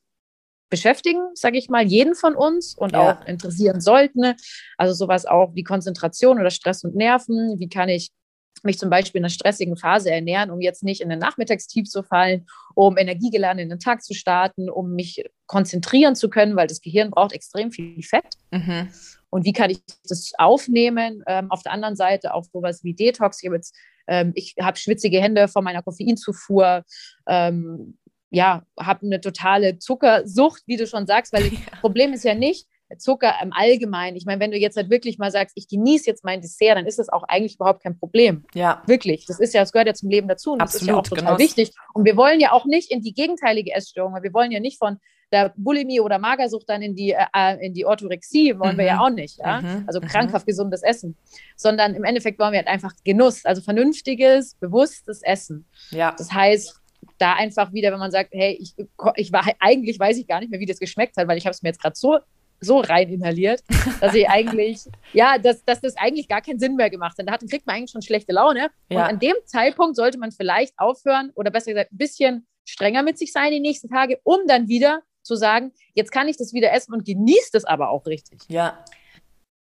[0.69, 3.13] beschäftigen, sage ich mal, jeden von uns und ja.
[3.13, 4.33] auch interessieren sollten.
[4.77, 7.59] Also sowas auch wie Konzentration oder Stress und Nerven.
[7.59, 8.11] Wie kann ich
[8.63, 12.03] mich zum Beispiel in einer stressigen Phase ernähren, um jetzt nicht in den Nachmittagstief zu
[12.03, 16.81] fallen, um energiegeladen in den Tag zu starten, um mich konzentrieren zu können, weil das
[16.81, 18.37] Gehirn braucht extrem viel Fett.
[18.51, 18.89] Mhm.
[19.29, 21.23] Und wie kann ich das aufnehmen?
[21.27, 23.43] Ähm, auf der anderen Seite auch sowas wie Detox.
[23.43, 23.59] Ich habe
[24.07, 26.83] ähm, habe schwitzige Hände von meiner Koffeinzufuhr.
[27.27, 27.97] Ähm,
[28.29, 32.67] ja, habe eine totale Zuckersucht, wie du schon sagst, weil das Problem ist ja nicht,
[32.97, 34.15] Zucker im Allgemeinen.
[34.15, 36.85] Ich meine, wenn du jetzt halt wirklich mal sagst, ich genieße jetzt mein Dessert, dann
[36.85, 38.45] ist das auch eigentlich überhaupt kein Problem.
[38.53, 38.83] Ja.
[38.85, 39.25] Wirklich.
[39.25, 41.03] Das ist ja, das gehört ja zum Leben dazu und Absolut, das ist ja auch
[41.03, 41.39] total genau.
[41.39, 41.71] wichtig.
[41.93, 44.77] Und wir wollen ja auch nicht in die gegenteilige Essstörung, weil wir wollen ja nicht
[44.77, 44.99] von
[45.31, 48.79] der Bulimie oder Magersucht dann in die, äh, in die Orthorexie, wollen mhm.
[48.79, 49.01] wir ja mhm.
[49.01, 49.39] auch nicht.
[49.39, 49.61] Ja?
[49.61, 49.83] Mhm.
[49.87, 50.05] Also mhm.
[50.05, 51.17] krankhaft gesundes Essen.
[51.55, 55.65] Sondern im Endeffekt wollen wir halt einfach Genuss, also vernünftiges, bewusstes Essen.
[55.89, 56.13] Ja.
[56.17, 56.79] Das heißt,
[57.17, 58.75] da einfach wieder, wenn man sagt, hey, ich,
[59.15, 61.53] ich war eigentlich weiß ich gar nicht mehr, wie das geschmeckt hat, weil ich habe
[61.53, 62.19] es mir jetzt gerade so
[62.59, 63.63] so rein inhaliert,
[64.01, 64.79] dass ich eigentlich,
[65.13, 67.27] ja, dass, dass das eigentlich gar keinen Sinn mehr gemacht hat.
[67.27, 68.69] Da kriegt man eigentlich schon schlechte Laune.
[68.89, 68.97] Ja.
[68.97, 73.17] Und an dem Zeitpunkt sollte man vielleicht aufhören oder besser gesagt ein bisschen strenger mit
[73.17, 76.71] sich sein die nächsten Tage, um dann wieder zu sagen, jetzt kann ich das wieder
[76.71, 78.41] essen und genieße das aber auch richtig.
[78.47, 78.83] Ja.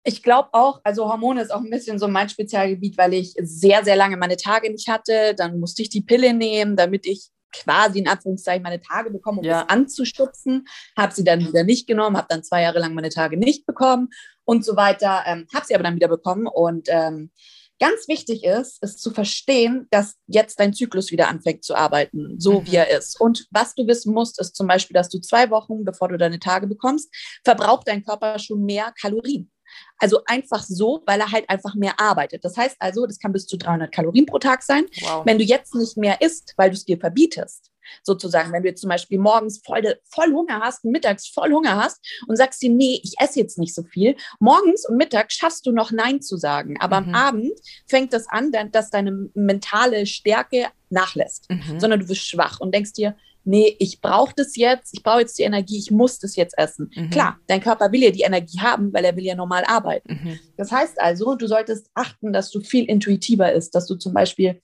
[0.06, 3.86] Ich glaube auch, also Hormone ist auch ein bisschen so mein Spezialgebiet, weil ich sehr,
[3.86, 5.34] sehr lange meine Tage nicht hatte.
[5.34, 9.45] Dann musste ich die Pille nehmen, damit ich quasi in Anführungszeichen meine Tage bekommen, um
[9.45, 9.62] ja.
[9.62, 10.66] das anzustupfen.
[10.97, 14.10] Habe sie dann wieder nicht genommen, habe dann zwei Jahre lang meine Tage nicht bekommen
[14.43, 15.24] und so weiter.
[15.26, 17.32] Ähm, habe sie aber dann wieder bekommen und ähm,
[17.80, 22.62] ganz wichtig ist, ist zu verstehen, dass jetzt dein Zyklus wieder anfängt zu arbeiten, so
[22.62, 22.68] mhm.
[22.68, 23.20] wie er ist.
[23.20, 26.39] Und was du wissen musst, ist zum Beispiel, dass du zwei Wochen, bevor du deine
[26.39, 29.51] Tage bekommst, verbraucht dein Körper schon mehr Kalorien.
[29.97, 32.43] Also einfach so, weil er halt einfach mehr arbeitet.
[32.43, 34.86] Das heißt also, das kann bis zu 300 Kalorien pro Tag sein.
[35.01, 35.26] Wow.
[35.26, 37.71] Wenn du jetzt nicht mehr isst, weil du es dir verbietest,
[38.01, 41.99] sozusagen, wenn du jetzt zum Beispiel morgens voll, voll Hunger hast, mittags voll Hunger hast
[42.28, 45.71] und sagst dir, nee, ich esse jetzt nicht so viel, morgens und mittags schaffst du
[45.71, 46.76] noch Nein zu sagen.
[46.80, 47.09] Aber mhm.
[47.09, 51.80] am Abend fängt das an, dass deine mentale Stärke nachlässt, mhm.
[51.80, 55.38] sondern du wirst schwach und denkst dir, nee, ich brauche das jetzt, ich brauche jetzt
[55.38, 56.91] die Energie, ich muss das jetzt essen.
[56.96, 57.10] Mhm.
[57.10, 60.14] Klar, dein Körper will ja die Energie haben, weil er will ja normal arbeiten.
[60.14, 60.39] Mhm.
[60.58, 64.62] Das heißt also, du solltest achten, dass du viel intuitiver ist, dass du zum Beispiel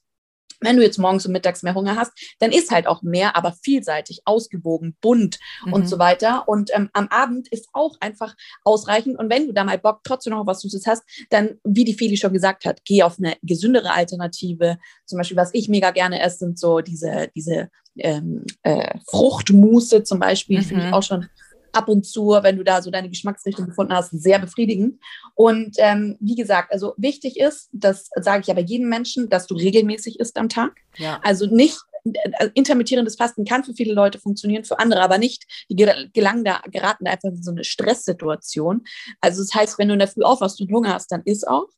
[0.62, 3.54] wenn du jetzt morgens und mittags mehr Hunger hast, dann ist halt auch mehr, aber
[3.54, 5.74] vielseitig, ausgewogen, bunt mhm.
[5.74, 6.48] und so weiter.
[6.48, 9.18] Und ähm, am Abend ist auch einfach ausreichend.
[9.18, 12.18] Und wenn du da mal Bock trotzdem noch was Süßes hast, dann, wie die Feli
[12.18, 14.78] schon gesagt hat, geh auf eine gesündere Alternative.
[15.06, 20.20] Zum Beispiel, was ich mega gerne esse, sind so diese, diese ähm, äh, Fruchtmuße zum
[20.20, 20.64] Beispiel, mhm.
[20.64, 21.28] finde ich auch schon
[21.74, 25.00] ab und zu, wenn du da so deine Geschmacksrichtung gefunden hast, sehr befriedigend.
[25.36, 29.56] Und ähm, wie gesagt, also wichtig ist, das sage ich aber jedem Menschen, dass du
[29.56, 30.74] regelmäßig isst am Tag.
[30.98, 31.20] Ja.
[31.24, 35.46] Also nicht äh, intermittierendes Fasten kann für viele Leute funktionieren, für andere aber nicht.
[35.70, 38.84] Die gelangen da, geraten da einfach in so eine Stresssituation.
[39.22, 41.70] Also das heißt, wenn du in der Früh aufwachst und Hunger hast, dann isst auch.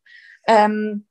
[0.48, 1.06] Ähm,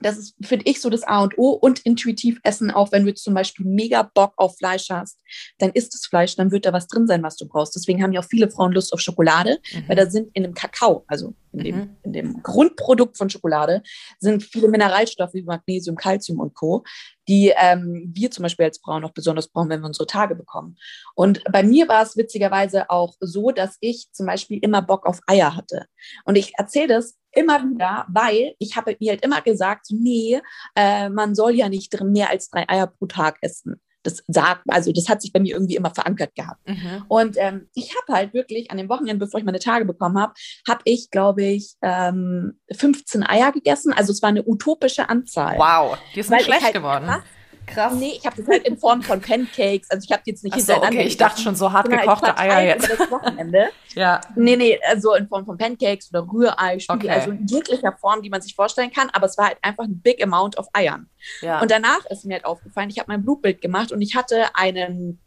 [0.00, 3.14] das ist, finde ich, so das A und O und intuitiv essen, auch wenn du
[3.14, 5.18] zum Beispiel mega Bock auf Fleisch hast,
[5.58, 7.74] dann isst das Fleisch, dann wird da was drin sein, was du brauchst.
[7.76, 9.88] Deswegen haben ja auch viele Frauen Lust auf Schokolade, mhm.
[9.88, 11.96] weil da sind in dem Kakao, also in dem, mhm.
[12.04, 13.82] in dem Grundprodukt von Schokolade,
[14.18, 16.84] sind viele Mineralstoffe wie Magnesium, Calcium und Co.,
[17.30, 20.76] die ähm, wir zum Beispiel als Frauen noch besonders brauchen, wenn wir unsere Tage bekommen.
[21.14, 25.20] Und bei mir war es witzigerweise auch so, dass ich zum Beispiel immer Bock auf
[25.28, 25.86] Eier hatte.
[26.24, 30.40] Und ich erzähle das immer wieder, weil ich habe mir halt immer gesagt, nee,
[30.74, 33.80] äh, man soll ja nicht mehr als drei Eier pro Tag essen.
[34.02, 36.66] Das sagt, also das hat sich bei mir irgendwie immer verankert gehabt.
[36.66, 37.04] Mhm.
[37.08, 40.32] Und ähm, ich habe halt wirklich an dem Wochenende, bevor ich meine Tage bekommen habe,
[40.66, 43.92] habe ich, glaube ich, ähm, 15 Eier gegessen.
[43.92, 45.58] Also es war eine utopische Anzahl.
[45.58, 47.06] Wow, die ist nicht schlecht halt geworden.
[47.06, 47.22] Krass,
[47.72, 47.94] krass.
[47.94, 49.90] Nee, ich habe das halt in Form von Pancakes.
[49.90, 52.62] Also ich habe jetzt nicht Ach so, okay, ich dachte schon so hart gekochte Eier
[52.62, 52.90] jetzt.
[52.90, 53.68] Das Wochenende.
[53.94, 54.20] ja.
[54.36, 57.20] Nee, nee, also in Form von Pancakes oder Rührei, Spiegelei, okay.
[57.20, 59.10] also in jeglicher Form, die man sich vorstellen kann.
[59.10, 61.08] Aber es war halt einfach ein big amount of Eiern.
[61.40, 61.60] Ja.
[61.60, 65.20] Und danach ist mir halt aufgefallen, ich habe mein Blutbild gemacht und ich hatte einen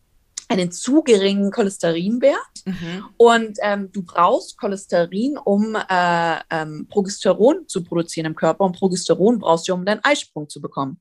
[0.49, 2.37] einen zu geringen Cholesterinwert.
[2.65, 3.05] Mhm.
[3.17, 8.63] Und ähm, du brauchst Cholesterin, um äh, ähm, Progesteron zu produzieren im Körper.
[8.63, 10.99] Und Progesteron brauchst du, um deinen Eisprung zu bekommen.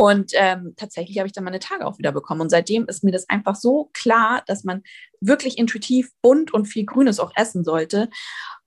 [0.00, 2.40] Und ähm, tatsächlich habe ich dann meine Tage auch wieder bekommen.
[2.40, 4.82] Und seitdem ist mir das einfach so klar, dass man
[5.20, 8.08] wirklich intuitiv bunt und viel Grünes auch essen sollte.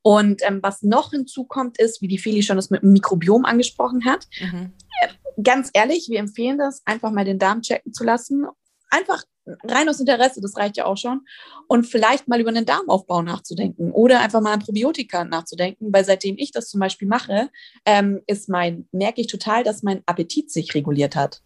[0.04, 4.06] Und ähm, was noch hinzukommt, ist, wie die Feli schon das mit dem Mikrobiom angesprochen
[4.06, 4.28] hat.
[4.40, 4.74] Mhm.
[5.02, 8.46] Äh, ganz ehrlich, wir empfehlen das, einfach mal den Darm checken zu lassen.
[8.92, 9.24] Einfach
[9.64, 11.22] rein aus Interesse, das reicht ja auch schon.
[11.68, 16.36] Und vielleicht mal über einen Darmaufbau nachzudenken oder einfach mal an Probiotika nachzudenken, weil seitdem
[16.38, 17.50] ich das zum Beispiel mache,
[17.86, 21.42] ähm, ist mein, merke ich total, dass mein Appetit sich reguliert hat.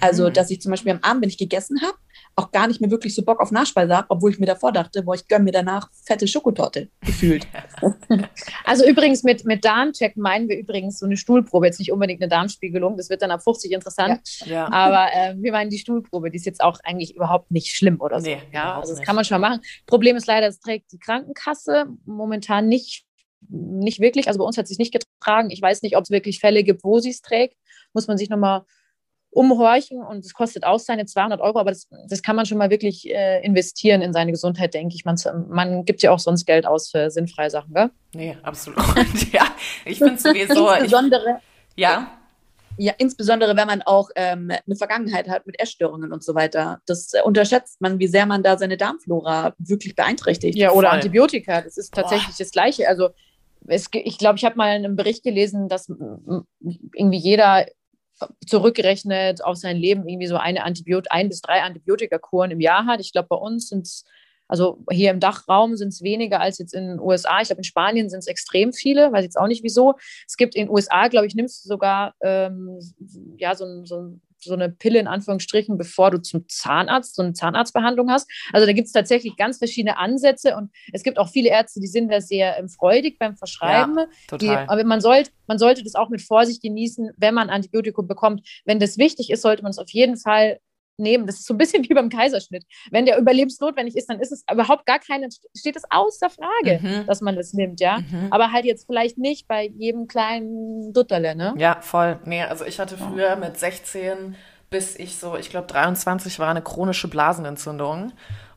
[0.00, 0.32] Also, mhm.
[0.34, 1.96] dass ich zum Beispiel am Abend, wenn ich gegessen habe,
[2.36, 5.02] auch gar nicht mehr wirklich so Bock auf Nachspeise habe, obwohl ich mir davor dachte,
[5.02, 7.48] boah, ich gönne mir danach fette Schokotorte gefühlt.
[8.64, 12.28] Also übrigens mit, mit Darmcheck meinen wir übrigens so eine Stuhlprobe, jetzt nicht unbedingt eine
[12.28, 14.52] Darmspiegelung, das wird dann ab 50 interessant, ja.
[14.52, 14.72] Ja.
[14.72, 18.20] aber äh, wir meinen die Stuhlprobe, die ist jetzt auch eigentlich überhaupt nicht schlimm oder
[18.20, 18.28] so.
[18.28, 19.06] Nee, ja, also das nicht.
[19.06, 19.60] kann man schon machen.
[19.86, 23.04] Problem ist leider, es trägt die Krankenkasse momentan nicht
[23.48, 25.50] nicht wirklich, also bei uns hat es sich nicht getragen.
[25.50, 27.56] Ich weiß nicht, ob es wirklich Fälle gibt, wo sie es trägt.
[27.94, 28.64] Muss man sich nochmal
[29.38, 32.70] umhorchen und es kostet auch seine 200 Euro, aber das, das kann man schon mal
[32.70, 35.04] wirklich äh, investieren in seine Gesundheit, denke ich.
[35.04, 35.16] Man,
[35.48, 37.90] man gibt ja auch sonst Geld aus für sinnfreie Sachen, gell?
[38.14, 38.82] Nee, absolut.
[39.32, 39.46] ja,
[39.84, 40.68] ich finde sowieso.
[40.70, 41.40] Insbesondere.
[41.76, 42.10] Ich, ja.
[42.78, 46.80] Ja, insbesondere wenn man auch ähm, eine Vergangenheit hat mit Essstörungen und so weiter.
[46.86, 50.58] Das äh, unterschätzt man, wie sehr man da seine Darmflora wirklich beeinträchtigt.
[50.58, 50.96] Ja, oder Voll.
[50.96, 51.60] Antibiotika.
[51.60, 52.38] Das ist tatsächlich Boah.
[52.40, 52.88] das Gleiche.
[52.88, 53.10] Also
[53.68, 57.66] es, ich glaube, ich habe mal einen Bericht gelesen, dass irgendwie jeder
[58.46, 63.00] zurückgerechnet auf sein Leben irgendwie so eine Antibiot ein bis drei Antibiotikakuren im Jahr hat.
[63.00, 64.04] Ich glaube, bei uns sind es,
[64.46, 67.40] also hier im Dachraum sind es weniger als jetzt in den USA.
[67.40, 69.94] Ich glaube, in Spanien sind es extrem viele, weiß jetzt auch nicht wieso.
[70.26, 72.78] Es gibt in den USA, glaube ich, nimmst du sogar ähm,
[73.36, 78.10] ja, so, so, so eine Pille in Anführungsstrichen, bevor du zum Zahnarzt, so eine Zahnarztbehandlung
[78.10, 78.30] hast.
[78.52, 81.86] Also da gibt es tatsächlich ganz verschiedene Ansätze und es gibt auch viele Ärzte, die
[81.86, 83.98] sind da sehr ähm, freudig beim Verschreiben.
[83.98, 84.38] Ja, total.
[84.38, 88.46] Die, aber man sollte, man sollte das auch mit Vorsicht genießen, wenn man Antibiotikum bekommt.
[88.64, 90.60] Wenn das wichtig ist, sollte man es auf jeden Fall
[90.98, 91.26] nehmen.
[91.26, 92.64] Das ist so ein bisschen wie beim Kaiserschnitt.
[92.90, 97.06] Wenn der überlebensnotwendig ist, dann ist es überhaupt gar keine, steht es außer Frage, mhm.
[97.06, 97.98] dass man das nimmt, ja.
[97.98, 98.28] Mhm.
[98.30, 101.54] Aber halt jetzt vielleicht nicht bei jedem kleinen Dutterle, ne?
[101.58, 102.18] Ja, voll.
[102.24, 104.36] Nee, also ich hatte früher mit 16
[104.70, 108.12] bis ich so, ich glaube 23 war eine chronische Blasenentzündung.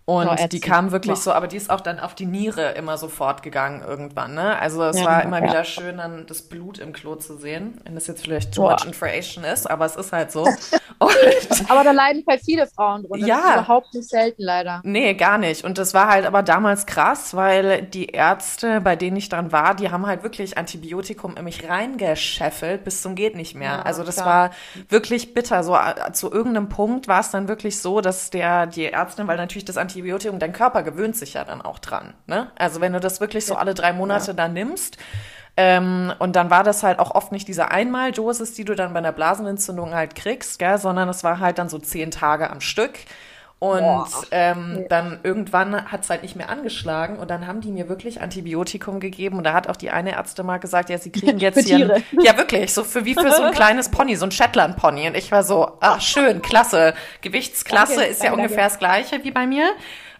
[0.05, 2.97] Und oh, die kam wirklich so, aber die ist auch dann auf die Niere immer
[2.97, 4.33] sofort gegangen irgendwann.
[4.33, 4.59] Ne?
[4.59, 5.49] Also es ja, war immer ja.
[5.49, 7.79] wieder schön, dann das Blut im Klo zu sehen.
[7.85, 8.71] Wenn das jetzt vielleicht too Boah.
[8.71, 10.43] much information ist, aber es ist halt so.
[11.69, 13.25] aber da leiden halt viele Frauen drunter.
[13.25, 13.35] Ja.
[13.35, 14.81] Das ist überhaupt nicht selten leider.
[14.83, 15.63] Nee, gar nicht.
[15.63, 19.75] Und das war halt aber damals krass, weil die Ärzte, bei denen ich dann war,
[19.75, 23.71] die haben halt wirklich Antibiotikum in mich reingescheffelt bis zum geht nicht mehr.
[23.71, 24.25] Ja, also das klar.
[24.27, 24.49] war
[24.89, 25.63] wirklich bitter.
[25.63, 29.37] So äh, zu irgendeinem Punkt war es dann wirklich so, dass der die Ärztin, weil
[29.37, 32.13] natürlich das Antibiotikum Antibiotikum, dein Körper gewöhnt sich ja dann auch dran.
[32.25, 32.51] Ne?
[32.57, 34.33] Also wenn du das wirklich so alle drei Monate ja.
[34.33, 34.97] dann nimmst,
[35.57, 38.99] ähm, und dann war das halt auch oft nicht diese Einmaldosis, die du dann bei
[38.99, 42.93] einer Blasenentzündung halt kriegst, gell, sondern es war halt dann so zehn Tage am Stück.
[43.63, 47.89] Und ähm, dann irgendwann hat es halt nicht mehr angeschlagen und dann haben die mir
[47.89, 51.37] wirklich Antibiotikum gegeben und da hat auch die eine Ärztin mal gesagt, ja, sie kriegen
[51.37, 54.77] jetzt hier, ja wirklich, so für wie für so ein kleines Pony, so ein Shetland
[54.77, 58.71] Pony und ich war so, ach schön, klasse, Gewichtsklasse danke, ist ja danke, ungefähr danke.
[58.71, 59.69] das gleiche wie bei mir.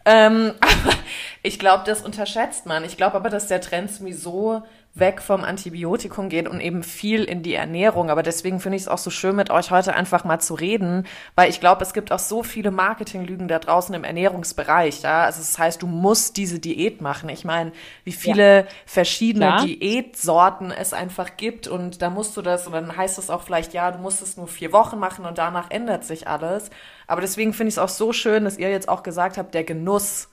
[0.06, 0.94] Ähm, aber
[1.42, 2.84] ich glaube, das unterschätzt man.
[2.86, 4.62] Ich glaube aber, dass der Trend sowieso
[4.94, 8.10] weg vom Antibiotikum geht und eben viel in die Ernährung.
[8.10, 11.08] Aber deswegen finde ich es auch so schön, mit euch heute einfach mal zu reden,
[11.36, 15.02] weil ich glaube, es gibt auch so viele Marketinglügen da draußen im Ernährungsbereich.
[15.02, 15.24] Ja?
[15.24, 17.30] Also das heißt, du musst diese Diät machen.
[17.30, 17.72] Ich meine,
[18.04, 18.68] wie viele ja.
[18.86, 19.66] verschiedene Klar.
[19.66, 23.74] Diätsorten es einfach gibt und da musst du das und dann heißt es auch vielleicht,
[23.74, 26.70] ja, du musst es nur vier Wochen machen und danach ändert sich alles.
[27.08, 29.64] Aber deswegen finde ich es auch so schön, dass ihr jetzt auch gesagt habt, der
[29.64, 30.28] Genuss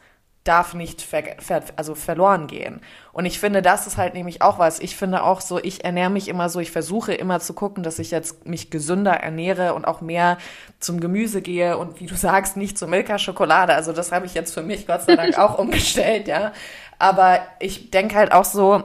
[0.48, 2.80] darf nicht ver ver also verloren gehen.
[3.12, 4.80] Und ich finde, das ist halt nämlich auch was.
[4.80, 7.98] Ich finde auch so, ich ernähre mich immer so, ich versuche immer zu gucken, dass
[7.98, 10.38] ich jetzt mich gesünder ernähre und auch mehr
[10.80, 13.74] zum Gemüse gehe und wie du sagst, nicht zur Milka-Schokolade.
[13.74, 16.52] Also das habe ich jetzt für mich Gott sei Dank auch umgestellt, ja.
[16.98, 18.82] Aber ich denke halt auch so,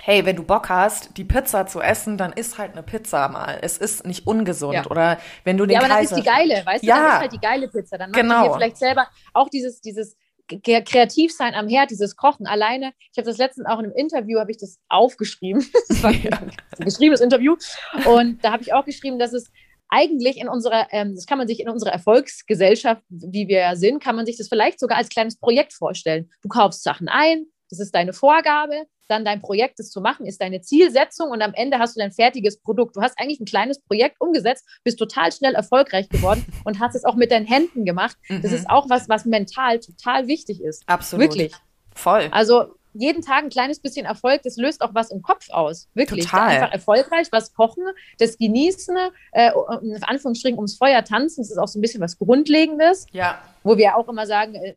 [0.00, 3.58] hey, wenn du Bock hast, die Pizza zu essen, dann isst halt eine Pizza mal.
[3.60, 4.74] Es ist nicht ungesund.
[4.74, 4.86] Ja.
[4.86, 6.94] Oder wenn du den Ja, aber Kaiser dann ist die geile, weißt ja.
[6.94, 7.02] du?
[7.02, 7.98] Dann ist halt die geile Pizza.
[7.98, 8.42] Dann machst genau.
[8.42, 10.16] du dir vielleicht selber auch dieses, dieses
[10.48, 12.92] kreativ sein am Herd, dieses Kochen alleine.
[13.12, 15.64] Ich habe das letztens auch in einem Interview, habe ich das aufgeschrieben.
[15.88, 16.10] Das war
[16.78, 17.56] ein geschriebenes Interview.
[18.04, 19.50] Und da habe ich auch geschrieben, dass es
[19.88, 24.02] eigentlich in unserer, ähm, das kann man sich in unserer Erfolgsgesellschaft, wie wir ja sind,
[24.02, 26.30] kann man sich das vielleicht sogar als kleines Projekt vorstellen.
[26.42, 30.40] Du kaufst Sachen ein, das ist deine Vorgabe, dann dein Projekt, das zu machen, ist
[30.40, 32.96] deine Zielsetzung und am Ende hast du dein fertiges Produkt.
[32.96, 37.04] Du hast eigentlich ein kleines Projekt umgesetzt, bist total schnell erfolgreich geworden und hast es
[37.04, 38.16] auch mit deinen Händen gemacht.
[38.28, 38.42] Mhm.
[38.42, 40.82] Das ist auch was, was mental total wichtig ist.
[40.86, 41.24] Absolut.
[41.24, 41.52] Wirklich.
[41.94, 42.28] Voll.
[42.30, 45.88] Also jeden Tag ein kleines bisschen Erfolg, das löst auch was im Kopf aus.
[45.94, 46.24] Wirklich.
[46.24, 46.48] Total.
[46.48, 47.84] Einfach erfolgreich, was kochen,
[48.18, 48.96] das genießen,
[49.32, 49.50] äh,
[49.82, 53.06] in Anführungsstrichen ums Feuer tanzen, das ist auch so ein bisschen was Grundlegendes.
[53.12, 53.40] Ja.
[53.62, 54.74] Wo wir auch immer sagen, äh,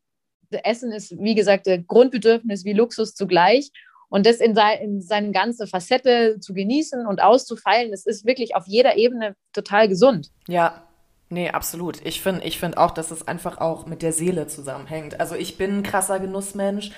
[0.52, 3.72] Essen ist, wie gesagt, Grundbedürfnis wie Luxus zugleich.
[4.10, 8.56] Und das in, sei, in seine ganze Facette zu genießen und auszufeilen, das ist wirklich
[8.56, 10.32] auf jeder Ebene total gesund.
[10.48, 10.84] Ja,
[11.32, 12.06] Nee, absolut.
[12.06, 15.22] Ich finde ich find auch, dass es einfach auch mit der Seele zusammenhängt.
[15.22, 16.92] Also ich bin ein krasser Genussmensch.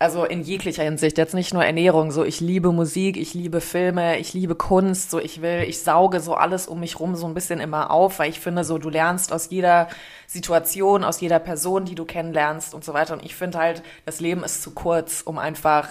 [0.00, 4.18] Also in jeglicher Hinsicht, jetzt nicht nur Ernährung, so ich liebe Musik, ich liebe Filme,
[4.18, 7.34] ich liebe Kunst, so ich will, ich sauge so alles um mich rum so ein
[7.34, 9.88] bisschen immer auf, weil ich finde so, du lernst aus jeder
[10.28, 13.12] Situation, aus jeder Person, die du kennenlernst und so weiter.
[13.14, 15.88] Und ich finde halt, das Leben ist zu kurz, um einfach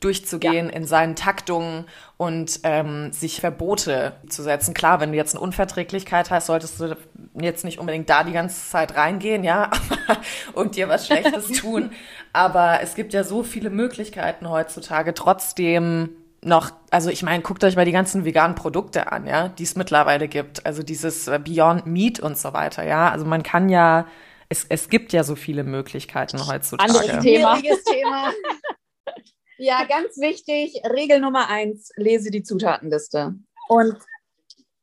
[0.00, 0.72] durchzugehen ja.
[0.72, 1.86] in seinen Taktungen
[2.16, 4.74] und ähm, sich Verbote zu setzen.
[4.74, 6.96] Klar, wenn du jetzt eine Unverträglichkeit hast, solltest du
[7.34, 9.70] jetzt nicht unbedingt da die ganze Zeit reingehen, ja,
[10.52, 11.90] und dir was Schlechtes tun.
[12.32, 17.74] Aber es gibt ja so viele Möglichkeiten heutzutage, trotzdem noch, also ich meine, guckt euch
[17.74, 20.64] mal die ganzen veganen Produkte an, ja, die es mittlerweile gibt.
[20.64, 23.10] Also dieses äh, Beyond Meat und so weiter, ja.
[23.10, 24.06] Also man kann ja,
[24.48, 26.90] es, es gibt ja so viele Möglichkeiten heutzutage.
[26.90, 27.60] Anderes Thema.
[27.60, 28.32] Thema.
[29.58, 33.34] Ja, ganz wichtig, Regel Nummer eins, lese die Zutatenliste.
[33.68, 33.96] Und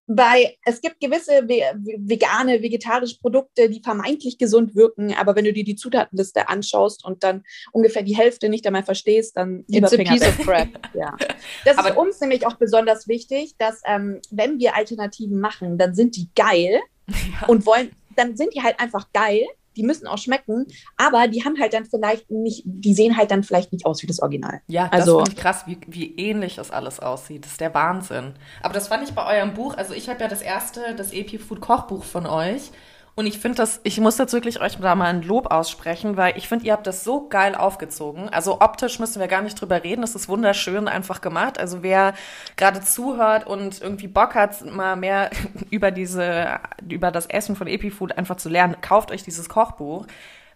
[0.07, 5.63] bei, es gibt gewisse vegane, vegetarische Produkte, die vermeintlich gesund wirken, aber wenn du dir
[5.63, 10.21] die Zutatenliste anschaust und dann ungefähr die Hälfte nicht einmal verstehst, dann It's a piece
[10.21, 10.67] of crap.
[10.93, 11.15] ja.
[11.63, 15.95] Das aber ist uns nämlich auch besonders wichtig, dass ähm, wenn wir Alternativen machen, dann
[15.95, 17.47] sind die geil ja.
[17.47, 19.43] und wollen, dann sind die halt einfach geil
[19.75, 20.65] die müssen auch schmecken,
[20.97, 24.07] aber die haben halt dann vielleicht nicht, die sehen halt dann vielleicht nicht aus wie
[24.07, 24.61] das Original.
[24.67, 27.45] Ja, also, das finde ich krass, wie, wie ähnlich das alles aussieht.
[27.45, 28.33] Das ist der Wahnsinn.
[28.61, 31.39] Aber das fand ich bei eurem Buch, also ich habe ja das erste, das EP
[31.39, 32.71] Food Kochbuch von euch
[33.17, 36.37] und ich finde das, ich muss jetzt wirklich euch da mal ein Lob aussprechen, weil
[36.37, 38.27] ich finde, ihr habt das so geil aufgezogen.
[38.27, 40.01] Also optisch müssen wir gar nicht drüber reden.
[40.01, 41.57] Das ist wunderschön einfach gemacht.
[41.57, 42.13] Also wer
[42.57, 45.29] gerade zuhört und irgendwie Bock hat, mal mehr
[45.69, 46.59] über diese,
[46.89, 50.07] über das Essen von Epifood einfach zu lernen, kauft euch dieses Kochbuch.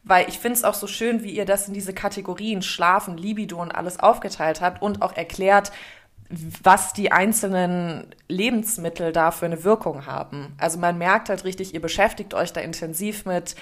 [0.04, 3.62] Weil ich finde es auch so schön, wie ihr das in diese Kategorien Schlafen, Libido
[3.62, 5.72] und alles aufgeteilt habt und auch erklärt,
[6.30, 10.54] was die einzelnen Lebensmittel da für eine Wirkung haben.
[10.60, 13.56] Also man merkt halt richtig, ihr beschäftigt euch da intensiv mit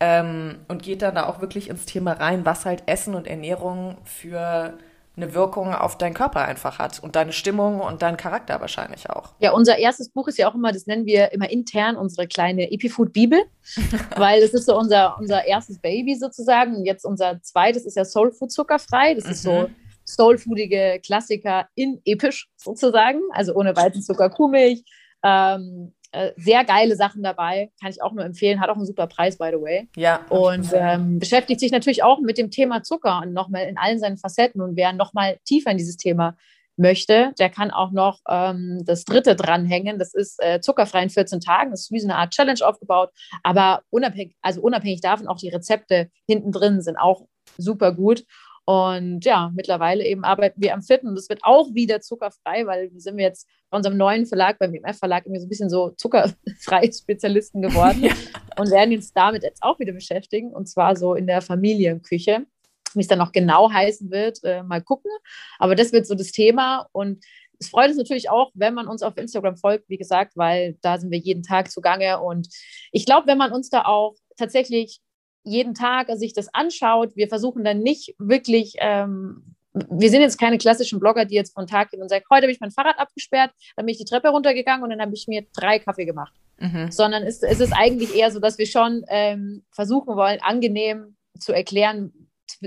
[0.00, 3.98] ähm, und geht dann da auch wirklich ins Thema rein, was halt Essen und Ernährung
[4.04, 4.76] für
[5.16, 9.34] eine Wirkung auf deinen Körper einfach hat und deine Stimmung und deinen Charakter wahrscheinlich auch.
[9.40, 12.70] Ja, unser erstes Buch ist ja auch immer, das nennen wir immer intern unsere kleine
[12.70, 13.40] Epifood-Bibel,
[14.16, 16.76] weil es ist so unser, unser erstes Baby sozusagen.
[16.76, 19.14] Und jetzt unser zweites ist ja Soul Food zuckerfrei.
[19.14, 19.30] Das mhm.
[19.30, 19.74] ist so mhm
[20.14, 24.82] soulfoodige Klassiker in episch sozusagen, also ohne Weizenzucker, Kuhmilch.
[25.22, 29.06] Ähm, äh, sehr geile Sachen dabei, kann ich auch nur empfehlen, hat auch einen super
[29.06, 29.88] Preis, by the way.
[29.94, 30.24] Ja.
[30.30, 34.16] Und ähm, beschäftigt sich natürlich auch mit dem Thema Zucker und nochmal in allen seinen
[34.16, 34.62] Facetten.
[34.62, 36.34] Und wer nochmal tiefer in dieses Thema
[36.78, 39.98] möchte, der kann auch noch ähm, das dritte dranhängen.
[39.98, 41.72] Das ist äh, zuckerfrei in 14 Tagen.
[41.72, 43.10] Das ist wie so eine Art Challenge aufgebaut.
[43.42, 47.26] Aber unabhängig, also unabhängig davon, auch die Rezepte hinten drin sind auch
[47.58, 48.24] super gut.
[48.68, 52.92] Und ja, mittlerweile eben arbeiten wir am vierten und das wird auch wieder zuckerfrei, weil
[52.92, 56.92] wir sind jetzt bei unserem neuen Verlag, beim WMF-Verlag, irgendwie so ein bisschen so zuckerfreie
[56.92, 58.12] Spezialisten geworden ja.
[58.58, 62.44] und werden uns damit jetzt auch wieder beschäftigen und zwar so in der Familienküche.
[62.92, 65.10] Wie es dann noch genau heißen wird, äh, mal gucken.
[65.58, 67.24] Aber das wird so das Thema und
[67.58, 70.98] es freut uns natürlich auch, wenn man uns auf Instagram folgt, wie gesagt, weil da
[70.98, 72.20] sind wir jeden Tag zugange.
[72.20, 72.48] Und
[72.92, 75.00] ich glaube, wenn man uns da auch tatsächlich
[75.44, 77.16] jeden Tag sich das anschaut.
[77.16, 81.66] Wir versuchen dann nicht wirklich, ähm, wir sind jetzt keine klassischen Blogger, die jetzt von
[81.66, 84.28] Tag gehen und sagen, heute habe ich mein Fahrrad abgesperrt, dann bin ich die Treppe
[84.28, 86.34] runtergegangen und dann habe ich mir drei Kaffee gemacht.
[86.58, 86.90] Mhm.
[86.90, 91.52] Sondern es, es, ist eigentlich eher so, dass wir schon ähm, versuchen wollen, angenehm zu
[91.52, 92.12] erklären,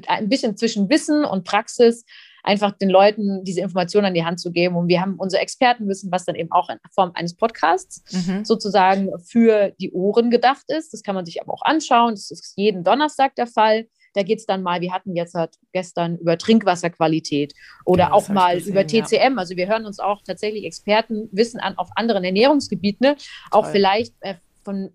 [0.07, 2.05] ein bisschen zwischen Wissen und Praxis,
[2.43, 4.75] einfach den Leuten diese Informationen an die Hand zu geben.
[4.75, 8.45] Und wir haben unser Expertenwissen, was dann eben auch in Form eines Podcasts mhm.
[8.45, 10.93] sozusagen für die Ohren gedacht ist.
[10.93, 12.15] Das kann man sich aber auch anschauen.
[12.15, 13.87] Das ist jeden Donnerstag der Fall.
[14.13, 17.53] Da geht es dann mal, wir hatten jetzt halt gestern über Trinkwasserqualität
[17.85, 19.33] oder ja, auch mal gesehen, über TCM.
[19.33, 19.37] Ja.
[19.37, 23.15] Also wir hören uns auch tatsächlich Expertenwissen an auf anderen Ernährungsgebieten, ne?
[23.51, 24.89] auch vielleicht äh, von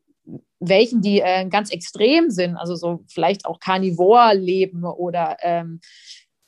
[0.61, 5.80] welchen, die äh, ganz extrem sind, also so vielleicht auch Carnivore leben oder ähm,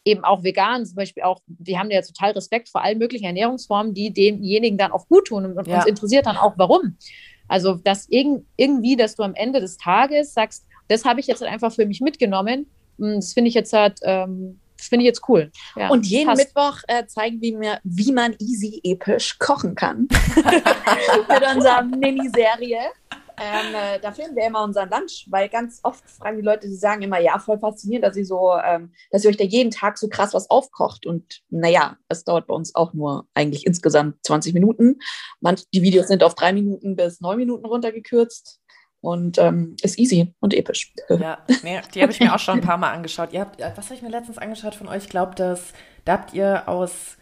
[0.05, 3.95] eben auch vegan, zum Beispiel auch, die haben ja total Respekt vor allen möglichen Ernährungsformen,
[3.95, 5.77] die demjenigen dann auch gut tun und, ja.
[5.77, 6.97] uns interessiert dann auch, warum.
[7.49, 11.43] Also, dass irg irgendwie, dass du am Ende des Tages sagst, das habe ich jetzt
[11.43, 12.67] einfach für mich mitgenommen,
[12.99, 15.51] hm, das finde ich jetzt halt, ähm, finde ich jetzt cool.
[15.77, 16.45] Ja, und jeden passt.
[16.55, 20.09] Mittwoch äh, zeigen wir mir, wie man easy episch kochen kann.
[20.37, 22.79] Mit unserer Miniserie.
[23.41, 26.75] Ähm, äh, da filmen wir immer unseren Lunch, weil ganz oft fragen die Leute, die
[26.75, 29.99] sagen immer, ja, voll faszinierend, dass ihr so, ähm, dass ihr euch da jeden Tag
[29.99, 31.07] so krass was aufkocht.
[31.07, 34.99] Und naja, es dauert bei uns auch nur eigentlich insgesamt 20 Minuten.
[35.41, 38.61] Manch, die Videos sind auf drei Minuten bis neun Minuten runtergekürzt
[39.01, 40.93] und ähm, ist easy und episch.
[41.09, 43.33] Ja, nee, die habe ich mir auch schon ein paar Mal angeschaut.
[43.33, 45.05] Ihr habt, was habe ich mir letztens angeschaut von euch?
[45.05, 45.73] Ich glaube, dass
[46.05, 47.17] da habt ihr aus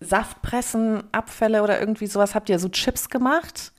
[0.00, 3.72] Saftpressen, Abfälle oder irgendwie sowas, habt ihr so Chips gemacht?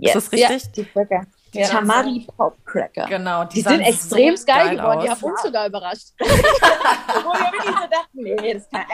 [0.00, 0.14] Yes.
[0.14, 0.62] Ist das richtig?
[0.64, 1.26] Ja, die Burger.
[1.54, 1.68] Die ja.
[1.68, 3.06] Tamari Popcracker.
[3.06, 4.98] Genau, die, die sind extrem so geil, geworden.
[4.98, 5.04] Aus.
[5.04, 6.08] Die haben uns sogar überrascht.
[6.18, 8.84] Wo wir wirklich so dachten, nee, das kann,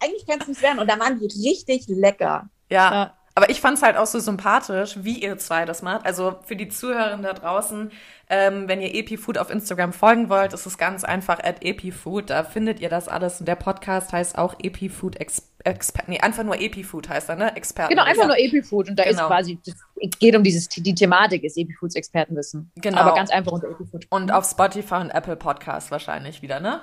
[0.00, 0.78] eigentlich könnte es nicht werden.
[0.78, 2.48] Und da waren die richtig lecker.
[2.70, 2.92] Ja.
[2.92, 3.16] ja.
[3.34, 6.06] Aber ich fand es halt auch so sympathisch, wie ihr zwei das macht.
[6.06, 7.92] Also für die Zuhörerinnen da draußen,
[8.30, 12.30] ähm, wenn ihr EpiFood auf Instagram folgen wollt, ist es ganz einfach at EpiFood.
[12.30, 13.40] Da findet ihr das alles.
[13.40, 16.08] Und der Podcast heißt auch EpiFood Expert.
[16.08, 17.54] Nee, einfach nur EpiFood heißt er, ne?
[17.56, 17.90] Experten.
[17.90, 18.88] Genau, einfach nur EpiFood.
[18.88, 19.24] Und da genau.
[19.24, 19.74] ist quasi, es
[20.18, 22.70] geht um dieses, die Thematik ist EpiFoods Expertenwissen.
[22.76, 22.98] Genau.
[22.98, 24.06] Aber ganz einfach unter EpiFood.
[24.10, 26.80] Und auf Spotify und Apple Podcast wahrscheinlich wieder, ne?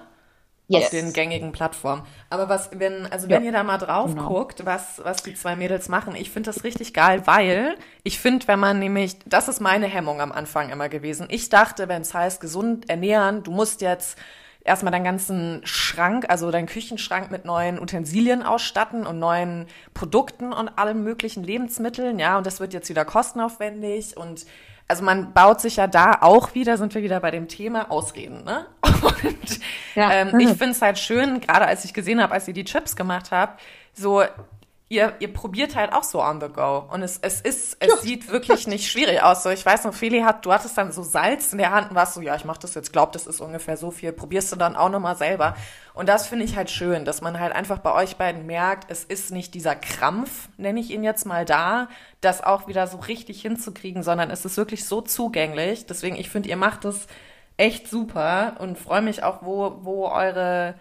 [0.68, 0.86] yes.
[0.86, 2.03] auf den gängigen Plattformen.
[2.30, 3.47] Aber was, wenn, also wenn ja.
[3.47, 4.28] ihr da mal drauf genau.
[4.28, 8.47] guckt, was, was die zwei Mädels machen, ich finde das richtig geil, weil ich finde,
[8.47, 11.28] wenn man nämlich, das ist meine Hemmung am Anfang immer gewesen.
[11.30, 14.18] Ich dachte, wenn es heißt gesund ernähren, du musst jetzt
[14.64, 20.70] erstmal deinen ganzen Schrank, also deinen Küchenschrank mit neuen Utensilien ausstatten und neuen Produkten und
[20.78, 24.45] allen möglichen Lebensmitteln, ja, und das wird jetzt wieder kostenaufwendig und
[24.88, 28.43] also man baut sich ja da auch wieder, sind wir wieder bei dem Thema Ausreden,
[28.43, 28.66] ne?
[29.03, 29.59] Und
[29.95, 30.11] ja.
[30.11, 32.95] ähm, ich finde es halt schön, gerade als ich gesehen habe, als ihr die Chips
[32.95, 33.61] gemacht habt,
[33.93, 34.24] so
[34.94, 36.86] ihr, ihr probiert halt auch so on the go.
[36.91, 37.98] Und es, es ist, es ja.
[37.98, 39.44] sieht wirklich nicht schwierig aus.
[39.44, 41.96] So, ich weiß noch, Feli hat, du hattest dann so Salz in der Hand und
[41.96, 44.14] warst so, ja, ich mach das jetzt, glaub, das ist ungefähr so viel.
[44.14, 45.56] Probierst du dann auch nochmal selber.
[45.94, 49.04] Und das finde ich halt schön, dass man halt einfach bei euch beiden merkt, es
[49.04, 51.89] ist nicht dieser Krampf, nenne ich ihn jetzt mal da,
[52.22, 55.86] das auch wieder so richtig hinzukriegen, sondern es ist wirklich so zugänglich.
[55.88, 57.08] Deswegen, ich finde, ihr macht es
[57.58, 60.76] echt super und freue mich auch, wo, wo eure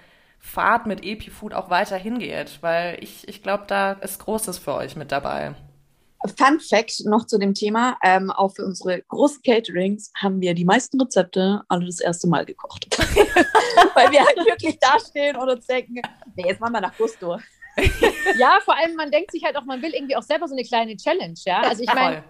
[0.45, 4.97] Fahrt mit EpiFood auch weiter hingeht, weil ich, ich glaube, da ist Großes für euch
[4.97, 5.55] mit dabei.
[6.37, 10.65] Fun Fact noch zu dem Thema: ähm, Auch für unsere großen Caterings haben wir die
[10.65, 12.87] meisten Rezepte alle das erste Mal gekocht.
[13.95, 16.03] Weil wir halt wirklich dastehen und uns denken:
[16.35, 17.39] Nee, jetzt machen wir nach Gusto.
[18.37, 20.65] ja, vor allem, man denkt sich halt auch, man will irgendwie auch selber so eine
[20.65, 21.39] kleine Challenge.
[21.45, 22.25] Ja, also ich meine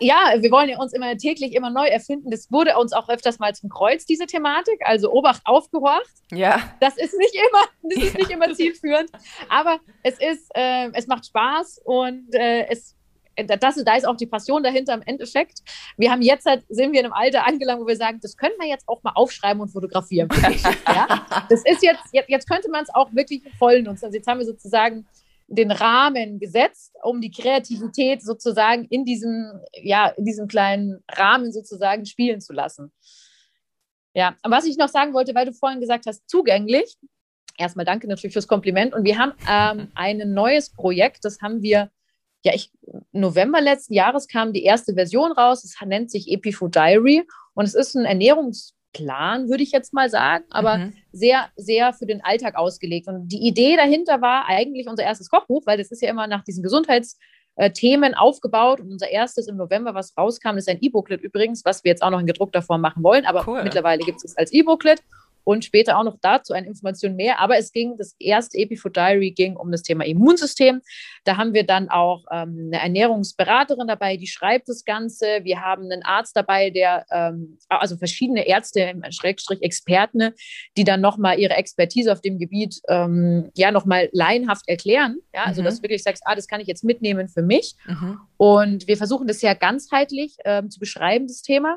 [0.00, 2.30] ja, wir wollen ja uns immer täglich immer neu erfinden.
[2.30, 4.80] Das wurde uns auch öfters mal zum Kreuz, diese Thematik.
[4.84, 6.10] Also Obacht aufgehorcht.
[6.32, 6.60] Ja.
[6.80, 9.10] Das ist nicht immer, das ist nicht immer zielführend.
[9.48, 12.94] Aber es ist, äh, es macht Spaß und äh, es
[13.36, 15.60] das, da ist auch die Passion dahinter im Endeffekt.
[15.96, 18.54] Wir haben jetzt halt, sind wir in einem Alter angelangt, wo wir sagen, das können
[18.60, 20.28] wir jetzt auch mal aufschreiben und fotografieren.
[20.86, 21.26] ja?
[21.48, 24.04] Das ist jetzt, jetzt, jetzt könnte man es auch wirklich voll nutzen.
[24.04, 25.06] Also jetzt haben wir sozusagen
[25.54, 32.06] den Rahmen gesetzt, um die Kreativität sozusagen in diesem, ja, in diesem kleinen Rahmen sozusagen
[32.06, 32.92] spielen zu lassen.
[34.14, 36.96] Ja, und was ich noch sagen wollte, weil du vorhin gesagt hast, zugänglich.
[37.56, 38.94] Erstmal danke natürlich fürs Kompliment.
[38.94, 41.90] Und wir haben ähm, ein neues Projekt, das haben wir,
[42.44, 42.70] ja, ich,
[43.12, 45.64] November letzten Jahres kam die erste Version raus.
[45.64, 50.08] Es nennt sich EpiFood Diary und es ist ein Ernährungs- Plan, würde ich jetzt mal
[50.08, 50.92] sagen, aber mhm.
[51.12, 53.08] sehr, sehr für den Alltag ausgelegt.
[53.08, 56.44] Und die Idee dahinter war eigentlich unser erstes Kochbuch, weil das ist ja immer nach
[56.44, 58.80] diesen Gesundheitsthemen aufgebaut.
[58.80, 62.10] Und unser erstes im November, was rauskam, ist ein E-Booklet übrigens, was wir jetzt auch
[62.10, 63.26] noch in gedruckter Form machen wollen.
[63.26, 63.62] Aber cool.
[63.62, 65.02] mittlerweile gibt es als E-Booklet
[65.44, 67.38] und später auch noch dazu eine Information mehr.
[67.38, 70.80] Aber es ging, das erste Epifood Diary ging um das Thema Immunsystem.
[71.24, 75.40] Da haben wir dann auch ähm, eine Ernährungsberaterin dabei, die schreibt das Ganze.
[75.42, 80.32] Wir haben einen Arzt dabei, der, ähm, also verschiedene Ärzte, Schrägstrich Experten,
[80.76, 85.18] die dann nochmal ihre Expertise auf dem Gebiet ähm, ja nochmal laienhaft erklären.
[85.34, 85.66] Ja, also mhm.
[85.66, 87.74] dass du wirklich sagst, ah, das kann ich jetzt mitnehmen für mich.
[87.86, 88.18] Mhm.
[88.36, 91.76] Und wir versuchen das sehr ganzheitlich ähm, zu beschreiben, das Thema.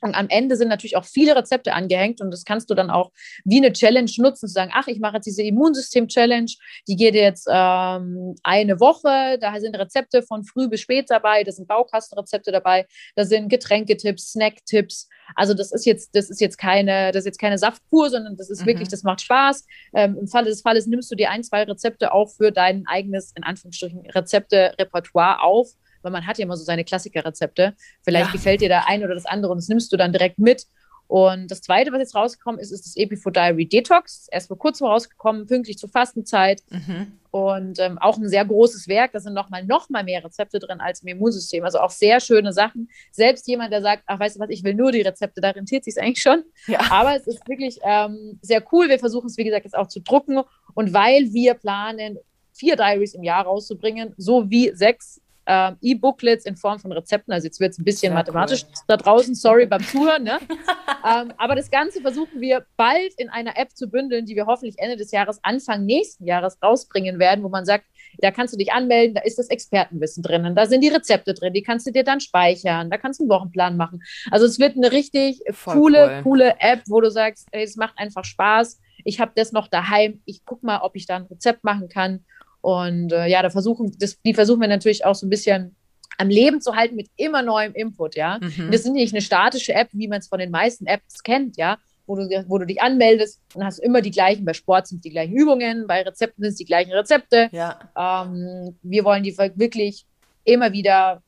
[0.00, 3.10] Und am Ende sind natürlich auch viele Rezepte angehängt und das kannst du dann auch
[3.44, 6.50] wie eine Challenge nutzen, zu sagen, ach, ich mache jetzt diese Immunsystem-Challenge,
[6.88, 11.52] die geht jetzt ähm, eine Woche, da sind Rezepte von früh bis spät dabei, da
[11.52, 15.08] sind Baukastenrezepte dabei, da sind Getränketipps, Snacktipps.
[15.34, 18.50] Also das ist jetzt, das ist jetzt keine, das ist jetzt keine Saftkur, sondern das
[18.50, 18.66] ist mhm.
[18.66, 19.64] wirklich, das macht Spaß.
[19.94, 23.32] Ähm, Im Falle des Falles nimmst du dir ein, zwei Rezepte auch für dein eigenes,
[23.34, 25.70] in Anführungsstrichen, Rezepte-Repertoire auf
[26.02, 27.74] weil man hat ja immer so seine Klassikerrezepte.
[28.02, 28.32] Vielleicht ja.
[28.32, 30.66] gefällt dir da ein oder das andere und das nimmst du dann direkt mit.
[31.08, 34.26] Und das zweite, was jetzt rausgekommen ist, ist das Epifood Diary Detox.
[34.30, 36.62] Erst vor kurzem rausgekommen, pünktlich zur Fastenzeit.
[36.70, 37.12] Mhm.
[37.30, 39.12] Und ähm, auch ein sehr großes Werk.
[39.12, 41.64] Da sind nochmal noch mal mehr Rezepte drin als im Immunsystem.
[41.64, 42.90] Also auch sehr schöne Sachen.
[43.12, 45.84] Selbst jemand, der sagt, ach, weißt du was, ich will nur die Rezepte, da rentiert
[45.84, 46.42] sich eigentlich schon.
[46.66, 46.80] Ja.
[46.90, 48.88] Aber es ist wirklich ähm, sehr cool.
[48.88, 50.40] Wir versuchen es, wie gesagt, jetzt auch zu drucken.
[50.74, 52.18] Und weil wir planen,
[52.52, 57.32] vier Diaries im Jahr rauszubringen, so wie sechs äh, E-Booklets in Form von Rezepten.
[57.32, 58.74] Also jetzt wird es ein bisschen Sehr mathematisch cool.
[58.88, 60.24] da draußen, sorry beim Zuhören.
[60.24, 60.38] Ne?
[61.08, 64.78] ähm, aber das Ganze versuchen wir bald in einer App zu bündeln, die wir hoffentlich
[64.78, 67.84] Ende des Jahres, Anfang nächsten Jahres rausbringen werden, wo man sagt,
[68.18, 71.52] da kannst du dich anmelden, da ist das Expertenwissen drinnen, da sind die Rezepte drin,
[71.52, 74.02] die kannst du dir dann speichern, da kannst du einen Wochenplan machen.
[74.30, 76.22] Also es wird eine richtig Voll coole, cool.
[76.22, 78.80] coole App, wo du sagst, ey, es macht einfach Spaß.
[79.04, 80.20] Ich habe das noch daheim.
[80.24, 82.24] Ich gucke mal, ob ich da ein Rezept machen kann.
[82.66, 85.76] Und äh, ja, da versuchen, das, die versuchen wir natürlich auch so ein bisschen
[86.18, 88.40] am Leben zu halten mit immer neuem Input, ja.
[88.42, 88.72] Mhm.
[88.72, 91.78] Das ist nicht eine statische App, wie man es von den meisten Apps kennt, ja,
[92.08, 95.02] wo du, wo du dich anmeldest und hast immer die gleichen, bei Sport sind es
[95.02, 97.50] die gleichen Übungen, bei Rezepten sind es die gleichen Rezepte.
[97.52, 97.78] Ja.
[97.96, 100.04] Ähm, wir wollen die wirklich
[100.42, 101.22] immer wieder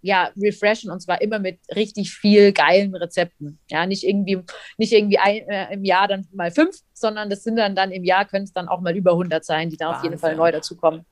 [0.00, 3.58] ja, refreshen und zwar immer mit richtig viel geilen Rezepten.
[3.68, 4.42] Ja, nicht irgendwie,
[4.76, 8.04] nicht irgendwie ein, äh, im Jahr dann mal fünf, sondern das sind dann, dann im
[8.04, 9.96] Jahr können es dann auch mal über 100 sein, die Wahnsinn.
[9.96, 11.04] auf jeden Fall neu dazukommen.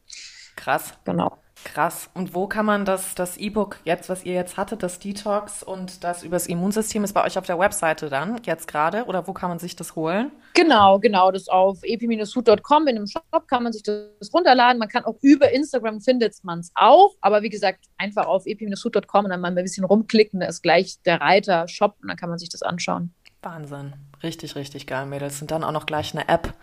[0.57, 0.95] Krass.
[1.05, 1.37] Genau.
[1.65, 2.11] Krass.
[2.15, 6.05] Und wo kann man das, das E-Book jetzt, was ihr jetzt hattet, das Detox und
[6.05, 9.05] das übers Immunsystem, ist bei euch auf der Webseite dann jetzt gerade?
[9.05, 10.31] Oder wo kann man sich das holen?
[10.55, 11.31] Genau, genau.
[11.33, 14.79] Das auf epi-food.com in einem Shop kann man sich das runterladen.
[14.79, 17.15] Man kann auch über Instagram findet man es auch.
[17.21, 20.41] Aber wie gesagt, einfach auf epi-food.com und dann mal ein bisschen rumklicken.
[20.41, 23.13] Da ist gleich der Reiter Shop und dann kann man sich das anschauen.
[23.43, 23.95] Wahnsinn.
[24.23, 25.41] Richtig, richtig geil, Mädels.
[25.41, 26.55] Und dann auch noch gleich eine App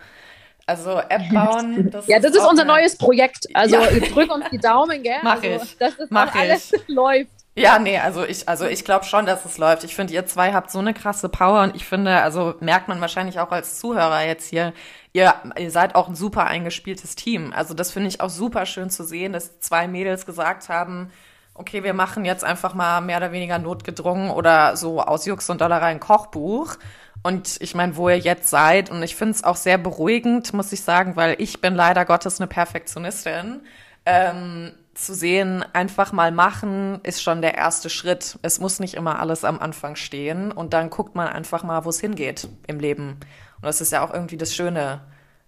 [0.66, 1.90] also App bauen.
[1.90, 3.46] Das ja, das ist, ist unser neues Projekt.
[3.54, 3.86] Also ja.
[4.00, 5.18] drück uns die Daumen, gell?
[5.22, 5.78] Mach also, ich.
[5.78, 6.82] Dass das Mach alles ich.
[6.88, 7.30] läuft.
[7.56, 9.84] Ja, nee, also ich, also ich glaube schon, dass es läuft.
[9.84, 13.00] Ich finde, ihr zwei habt so eine krasse Power und ich finde, also merkt man
[13.00, 14.72] wahrscheinlich auch als Zuhörer jetzt hier,
[15.12, 17.52] ihr, ihr seid auch ein super eingespieltes Team.
[17.54, 21.12] Also das finde ich auch super schön zu sehen, dass zwei Mädels gesagt haben,
[21.54, 25.60] okay, wir machen jetzt einfach mal mehr oder weniger notgedrungen oder so aus Jux und
[25.60, 26.76] Dollerei ein Kochbuch
[27.24, 30.72] und ich meine, wo ihr jetzt seid, und ich finde es auch sehr beruhigend, muss
[30.72, 33.62] ich sagen, weil ich bin leider Gottes eine Perfektionistin.
[34.04, 38.38] Ähm, zu sehen, einfach mal machen, ist schon der erste Schritt.
[38.42, 41.88] Es muss nicht immer alles am Anfang stehen und dann guckt man einfach mal, wo
[41.88, 43.16] es hingeht im Leben.
[43.56, 45.00] Und das ist ja auch irgendwie das Schöne,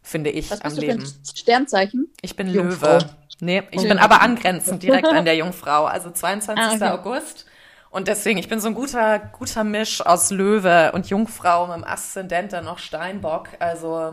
[0.02, 0.98] finde ich, Was am bist Leben.
[1.00, 2.08] Du für ein Sternzeichen?
[2.22, 2.94] Ich bin Jungfrau.
[2.94, 3.10] Löwe.
[3.40, 5.84] Nee, ich bin aber angrenzend direkt an der Jungfrau.
[5.84, 6.64] Also 22.
[6.64, 6.84] Ah, okay.
[6.84, 7.44] August.
[7.90, 11.84] Und deswegen, ich bin so ein guter, guter Misch aus Löwe und Jungfrau mit dem
[11.84, 13.48] Aszendent dann noch Steinbock.
[13.58, 14.12] Also.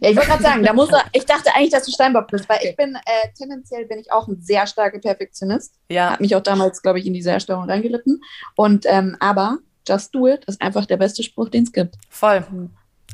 [0.00, 2.48] Ja, ich wollte gerade sagen, da muss er, ich dachte eigentlich, dass du Steinbock bist,
[2.48, 5.74] weil ich bin, äh, tendenziell bin ich auch ein sehr starker Perfektionist.
[5.88, 6.12] Ja.
[6.12, 8.22] Hat mich auch damals, glaube ich, in diese Erstörung reingeritten.
[8.56, 11.96] Und, ähm, aber Just Do It ist einfach der beste Spruch, den es gibt.
[12.10, 12.44] Voll.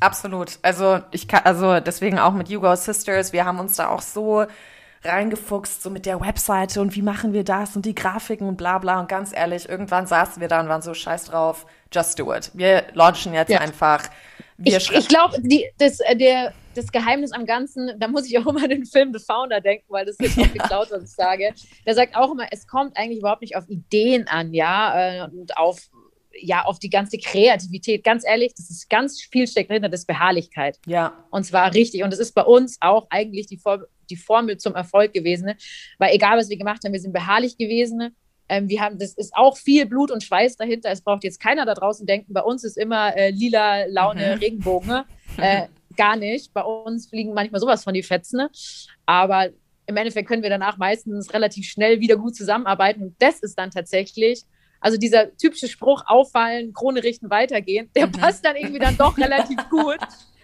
[0.00, 0.58] Absolut.
[0.62, 4.02] Also ich kann, also deswegen auch mit You Go Sisters, wir haben uns da auch
[4.02, 4.44] so
[5.04, 8.78] reingefuchst, so mit der Webseite und wie machen wir das und die Grafiken und bla
[8.78, 9.00] bla.
[9.00, 12.50] Und ganz ehrlich, irgendwann saßen wir da und waren so scheiß drauf, just do it.
[12.54, 13.60] Wir launchen jetzt ja.
[13.60, 14.04] einfach.
[14.56, 15.36] Wir ich ich glaube,
[15.78, 19.18] das, äh, das Geheimnis am Ganzen, da muss ich auch immer an den Film The
[19.24, 21.52] Founder denken, weil das ist auch geklaut, was ich sage.
[21.86, 25.56] Der sagt auch immer, es kommt eigentlich überhaupt nicht auf Ideen an, ja, äh, und
[25.56, 25.78] auf
[26.40, 28.04] ja, auf die ganze Kreativität.
[28.04, 30.78] Ganz ehrlich, das ist ganz viel steckt dahinter, das ist Beharrlichkeit.
[30.86, 31.24] Ja.
[31.30, 32.02] Und zwar richtig.
[32.02, 35.46] Und das ist bei uns auch eigentlich die, Form, die Formel zum Erfolg gewesen.
[35.46, 35.56] Ne?
[35.98, 38.14] Weil egal, was wir gemacht haben, wir sind beharrlich gewesen.
[38.48, 40.90] Ähm, wir haben, das ist auch viel Blut und Schweiß dahinter.
[40.90, 44.40] Es braucht jetzt keiner da draußen denken, bei uns ist immer äh, lila Laune, mhm.
[44.40, 44.88] Regenbogen.
[44.88, 45.04] Ne?
[45.36, 45.66] Äh,
[45.96, 46.54] gar nicht.
[46.54, 48.36] Bei uns fliegen manchmal sowas von die Fetzen.
[48.36, 48.50] Ne?
[49.04, 49.48] Aber
[49.86, 53.02] im Endeffekt können wir danach meistens relativ schnell wieder gut zusammenarbeiten.
[53.02, 54.44] Und das ist dann tatsächlich
[54.84, 58.12] also dieser typische Spruch, auffallen, Krone richten, weitergehen, der mhm.
[58.12, 59.96] passt dann irgendwie dann doch relativ gut.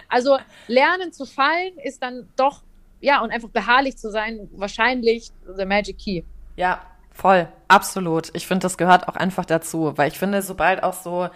[0.08, 2.62] Also lernen zu fallen ist dann doch,
[3.02, 6.22] ja, und einfach beharrlich zu sein, wahrscheinlich the magic key.
[6.56, 6.80] Ja,
[7.10, 8.30] voll, absolut.
[8.32, 11.28] Ich finde, das gehört auch einfach dazu, weil ich finde, sobald auch so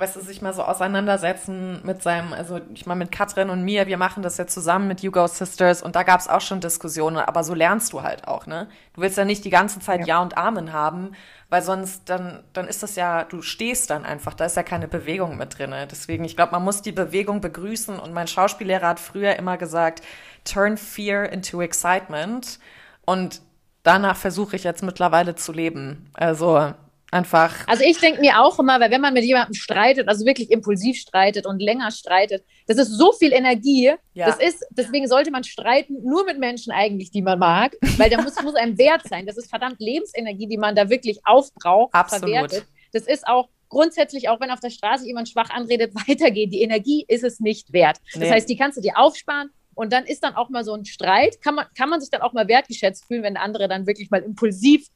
[0.00, 3.86] weißt du, sich mal so auseinandersetzen mit seinem, also ich meine mit Katrin und mir,
[3.86, 6.60] wir machen das ja zusammen mit You Go Sisters und da gab es auch schon
[6.60, 8.68] Diskussionen, aber so lernst du halt auch, ne?
[8.94, 11.12] Du willst ja nicht die ganze Zeit Ja, ja und Amen haben,
[11.50, 14.88] weil sonst dann, dann ist das ja, du stehst dann einfach, da ist ja keine
[14.88, 15.74] Bewegung mit drin.
[15.90, 20.02] Deswegen, ich glaube, man muss die Bewegung begrüßen und mein Schauspiellehrer hat früher immer gesagt,
[20.44, 22.58] turn fear into excitement
[23.04, 23.42] und
[23.82, 26.10] danach versuche ich jetzt mittlerweile zu leben.
[26.14, 26.72] Also
[27.12, 27.66] Einfach.
[27.66, 30.96] Also ich denke mir auch immer, weil wenn man mit jemandem streitet, also wirklich impulsiv
[30.96, 33.92] streitet und länger streitet, das ist so viel Energie.
[34.14, 34.26] Ja.
[34.26, 38.20] Das ist, deswegen sollte man streiten nur mit Menschen eigentlich, die man mag, weil da
[38.22, 39.26] muss, muss ein Wert sein.
[39.26, 42.30] Das ist verdammt Lebensenergie, die man da wirklich aufbraucht, Absolut.
[42.30, 42.66] verwertet.
[42.92, 46.50] Das ist auch grundsätzlich, auch wenn auf der Straße jemand schwach anredet, weitergehen.
[46.50, 47.98] Die Energie ist es nicht wert.
[48.12, 48.30] Das nee.
[48.30, 49.50] heißt, die kannst du dir aufsparen.
[49.74, 52.20] Und dann ist dann auch mal so ein Streit, kann man, kann man sich dann
[52.20, 54.88] auch mal wertgeschätzt fühlen, wenn der andere dann wirklich mal impulsiv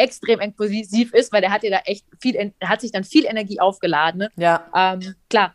[0.00, 3.60] extrem impulsiv ist, weil der hat ja da echt viel, hat sich dann viel Energie
[3.60, 4.20] aufgeladen.
[4.20, 4.30] Ne?
[4.36, 4.68] Ja.
[4.74, 5.54] Ähm, klar.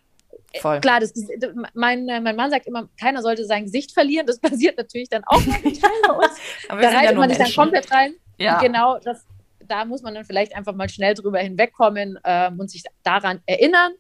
[0.62, 0.80] Voll.
[0.80, 1.14] Klar, das,
[1.74, 4.26] mein, äh, mein Mann sagt immer, keiner sollte sein Gesicht verlieren.
[4.26, 5.70] Das passiert natürlich dann auch bei
[6.14, 6.40] uns.
[6.70, 8.16] da reitet ja man sich dann komplett rein.
[8.38, 8.60] Ja.
[8.60, 9.26] Genau, das,
[9.60, 13.94] da muss man dann vielleicht einfach mal schnell drüber hinwegkommen ähm, und sich daran erinnern.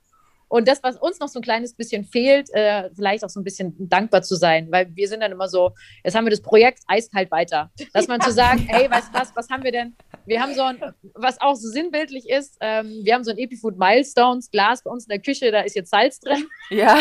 [0.48, 3.44] Und das, was uns noch so ein kleines bisschen fehlt, äh, vielleicht auch so ein
[3.44, 5.72] bisschen dankbar zu sein, weil wir sind dann immer so,
[6.04, 7.72] jetzt haben wir das Projekt eiskalt weiter.
[7.94, 9.96] Dass man zu sagen, hey, weißt du was, was haben wir denn?
[10.26, 10.80] Wir haben so ein,
[11.14, 15.06] was auch so sinnbildlich ist, ähm, wir haben so ein Epifood Milestones Glas bei uns
[15.06, 16.46] in der Küche, da ist jetzt Salz drin.
[16.70, 16.98] Ja.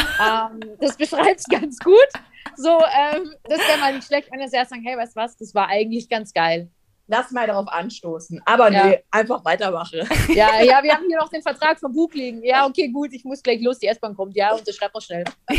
[0.51, 2.09] Ähm, das beschreibt es ganz gut.
[2.57, 5.37] So, ähm, das wäre mal nicht schlecht, wenn wir erst sagen, hey, weißt du was,
[5.37, 6.71] das war eigentlich ganz geil.
[7.07, 8.41] Lass mal darauf anstoßen.
[8.45, 8.87] Aber ja.
[8.87, 10.01] nee, einfach weitermachen.
[10.35, 12.43] Ja, ja, wir haben hier noch den Vertrag vom Buch liegen.
[12.43, 14.37] Ja, okay, gut, ich muss gleich los, die S-Bahn kommt.
[14.37, 15.25] Ja, unterschreib mal schnell.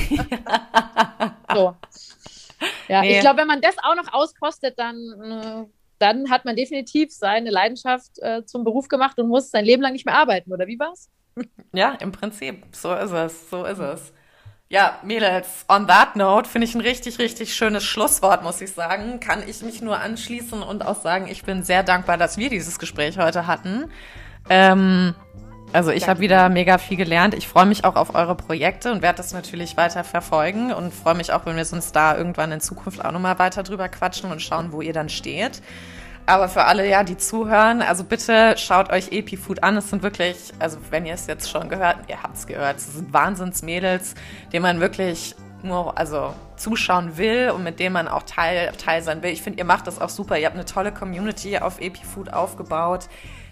[1.53, 1.75] so.
[2.87, 3.15] Ja, nee.
[3.15, 5.65] ich glaube, wenn man das auch noch auskostet, dann, äh,
[5.99, 9.93] dann hat man definitiv seine Leidenschaft äh, zum Beruf gemacht und muss sein Leben lang
[9.93, 11.09] nicht mehr arbeiten, oder wie war's?
[11.73, 12.63] Ja, im Prinzip.
[12.71, 13.49] So ist es.
[13.49, 14.13] So ist es.
[14.75, 19.21] Ja, Mädels, on that note finde ich ein richtig, richtig schönes Schlusswort, muss ich sagen.
[19.21, 22.77] Kann ich mich nur anschließen und auch sagen, ich bin sehr dankbar, dass wir dieses
[22.77, 23.89] Gespräch heute hatten.
[24.49, 25.15] Ähm,
[25.71, 27.35] also ich habe wieder mega viel gelernt.
[27.35, 31.15] Ich freue mich auch auf eure Projekte und werde das natürlich weiter verfolgen und freue
[31.15, 34.41] mich auch, wenn wir uns da irgendwann in Zukunft auch nochmal weiter drüber quatschen und
[34.41, 35.61] schauen, wo ihr dann steht.
[36.27, 39.77] Aber für alle, ja, die zuhören, also bitte schaut euch Epifood an.
[39.77, 42.93] Es sind wirklich, also wenn ihr es jetzt schon gehört, ihr habt es gehört, es
[42.93, 44.15] sind Wahnsinnsmädels,
[44.51, 49.21] denen man wirklich nur, also zuschauen will und mit denen man auch Teil, Teil sein
[49.21, 49.31] will.
[49.31, 50.37] Ich finde, ihr macht das auch super.
[50.37, 53.07] Ihr habt eine tolle Community auf Epifood aufgebaut.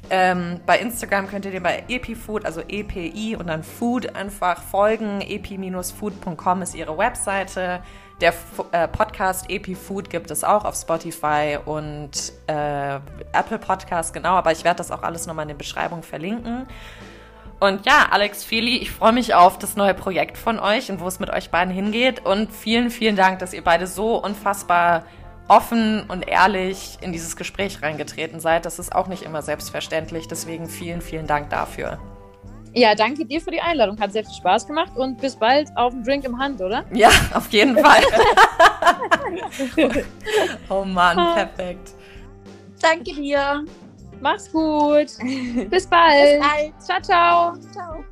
[0.10, 5.22] Ähm, bei Instagram könnt ihr dir bei Epifood, also EPI und dann Food einfach folgen.
[5.22, 7.82] epi-food.com ist ihre Webseite.
[8.24, 12.12] Der F äh, Podcast EpiFood gibt es auch auf Spotify und
[12.48, 12.96] äh,
[13.34, 16.66] Apple Podcast, genau, aber ich werde das auch alles nochmal in der Beschreibung verlinken.
[17.60, 21.08] Und ja, Alex, Feli, ich freue mich auf das neue Projekt von euch und wo
[21.08, 22.26] es mit euch beiden hingeht.
[22.26, 25.04] Und vielen, vielen Dank, dass ihr beide so unfassbar
[25.50, 28.64] offen und ehrlich in dieses Gespräch reingetreten seid.
[28.64, 30.30] Das ist auch nicht immer selbstverständlich.
[30.30, 32.00] Deswegen vielen, vielen Dank dafür.
[32.74, 34.00] Ja, danke dir für die Einladung.
[34.00, 36.84] Hat sehr viel Spaß gemacht und bis bald auf dem Drink im Hand, oder?
[36.92, 38.02] Ja, auf jeden Fall.
[40.70, 41.34] oh Mann, ah.
[41.36, 41.92] perfekt.
[42.82, 43.64] Danke dir.
[44.20, 45.08] Mach's gut.
[45.70, 46.40] Bis bald.
[46.40, 46.74] Bis bald.
[46.82, 47.54] Ciao, ciao.
[47.72, 48.04] Ciao.